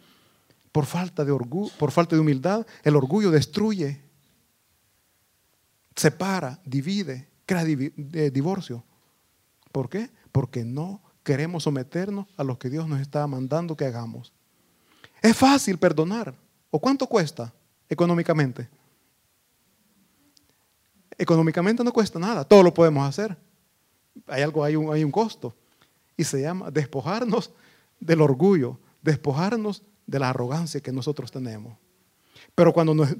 Por 0.72 0.84
falta 0.84 1.24
de 1.24 1.32
orgullo, 1.32 1.72
por 1.78 1.90
falta 1.90 2.14
de 2.14 2.20
humildad, 2.20 2.66
el 2.82 2.96
orgullo 2.96 3.30
destruye, 3.30 4.00
separa, 5.96 6.60
divide, 6.64 7.28
crea 7.46 7.64
eh, 7.64 8.30
divorcio. 8.30 8.84
¿Por 9.72 9.88
qué? 9.88 10.10
Porque 10.32 10.64
no 10.64 11.02
queremos 11.22 11.64
someternos 11.64 12.26
a 12.36 12.44
lo 12.44 12.58
que 12.58 12.70
Dios 12.70 12.88
nos 12.88 13.00
está 13.00 13.26
mandando 13.26 13.76
que 13.76 13.86
hagamos. 13.86 14.32
Es 15.22 15.36
fácil 15.36 15.78
perdonar. 15.78 16.34
¿O 16.70 16.78
cuánto 16.78 17.06
cuesta 17.06 17.52
económicamente? 17.88 18.68
Económicamente 21.16 21.82
no 21.82 21.92
cuesta 21.92 22.18
nada, 22.18 22.44
todo 22.44 22.62
lo 22.62 22.72
podemos 22.72 23.08
hacer. 23.08 23.36
Hay 24.26 24.42
algo, 24.42 24.62
hay 24.62 24.76
un, 24.76 24.92
hay 24.92 25.02
un 25.02 25.10
costo. 25.10 25.54
Y 26.18 26.24
se 26.24 26.42
llama 26.42 26.70
despojarnos 26.70 27.52
del 27.98 28.20
orgullo, 28.20 28.78
despojarnos 29.00 29.82
de 30.06 30.18
la 30.18 30.28
arrogancia 30.28 30.80
que 30.80 30.92
nosotros 30.92 31.30
tenemos. 31.30 31.78
Pero 32.54 32.72
cuando 32.72 32.94
nos, 32.94 33.16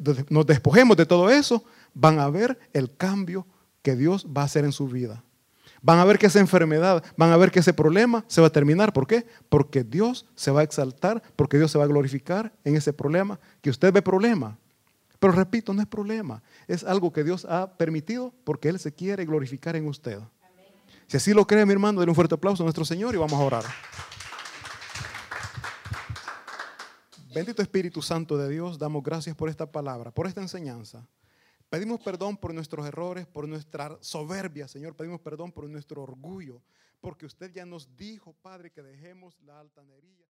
despojemos 0.47 0.97
de 0.97 1.07
todo 1.07 1.31
eso, 1.31 1.65
van 1.95 2.19
a 2.19 2.29
ver 2.29 2.59
el 2.73 2.95
cambio 2.97 3.47
que 3.83 3.97
Dios 3.97 4.27
va 4.27 4.43
a 4.43 4.45
hacer 4.47 4.65
en 4.65 4.73
su 4.73 4.89
vida. 4.89 5.23
Van 5.81 6.01
a 6.01 6.05
ver 6.05 6.19
que 6.19 6.27
esa 6.27 6.41
enfermedad, 6.41 7.05
van 7.17 7.31
a 7.31 7.37
ver 7.37 7.53
que 7.53 7.61
ese 7.61 7.73
problema 7.73 8.25
se 8.27 8.41
va 8.41 8.49
a 8.49 8.53
terminar. 8.53 8.93
¿Por 8.93 9.07
qué? 9.07 9.27
Porque 9.49 9.85
Dios 9.85 10.27
se 10.35 10.51
va 10.51 10.61
a 10.61 10.65
exaltar, 10.65 11.23
porque 11.37 11.57
Dios 11.57 11.71
se 11.71 11.79
va 11.79 11.85
a 11.85 11.89
glorificar 11.89 12.53
en 12.65 12.75
ese 12.75 12.93
problema, 12.93 13.39
que 13.61 13.71
usted 13.71 13.93
ve 13.93 14.03
problema. 14.03 14.59
Pero 15.21 15.33
repito, 15.33 15.73
no 15.73 15.81
es 15.81 15.87
problema, 15.87 16.43
es 16.67 16.85
algo 16.85 17.13
que 17.13 17.25
Dios 17.25 17.45
ha 17.45 17.77
permitido 17.77 18.33
porque 18.45 18.69
Él 18.69 18.79
se 18.79 18.93
quiere 18.93 19.25
glorificar 19.25 19.77
en 19.77 19.87
usted. 19.87 20.19
Si 21.09 21.17
así 21.17 21.33
lo 21.33 21.47
cree 21.47 21.65
mi 21.65 21.73
hermano, 21.73 22.01
denle 22.01 22.11
un 22.11 22.15
fuerte 22.15 22.35
aplauso 22.35 22.63
a 22.63 22.67
nuestro 22.67 22.85
Señor 22.85 23.15
y 23.15 23.19
vamos 23.19 23.41
a 23.41 23.43
orar. 23.43 23.65
Bendito 27.35 27.63
Espíritu 27.63 28.03
Santo 28.03 28.37
de 28.37 28.47
Dios, 28.51 28.79
damos 28.79 29.03
gracias 29.03 29.35
por 29.35 29.49
esta 29.49 29.73
palabra, 29.73 30.11
por 30.11 30.27
esta 30.27 30.43
enseñanza. 30.43 31.09
Pedimos 31.71 32.01
perdón 32.01 32.37
por 32.37 32.53
nuestros 32.53 32.87
errores, 32.87 33.27
por 33.27 33.49
nuestra 33.49 33.97
soberbia, 34.03 34.69
Señor. 34.69 34.95
Pedimos 34.97 35.23
perdón 35.23 35.51
por 35.51 35.67
nuestro 35.71 36.03
orgullo, 36.03 36.61
porque 37.01 37.25
usted 37.25 37.51
ya 37.53 37.65
nos 37.65 37.97
dijo, 37.97 38.35
Padre, 38.43 38.71
que 38.71 38.83
dejemos 38.83 39.41
la 39.41 39.61
altanería. 39.61 40.27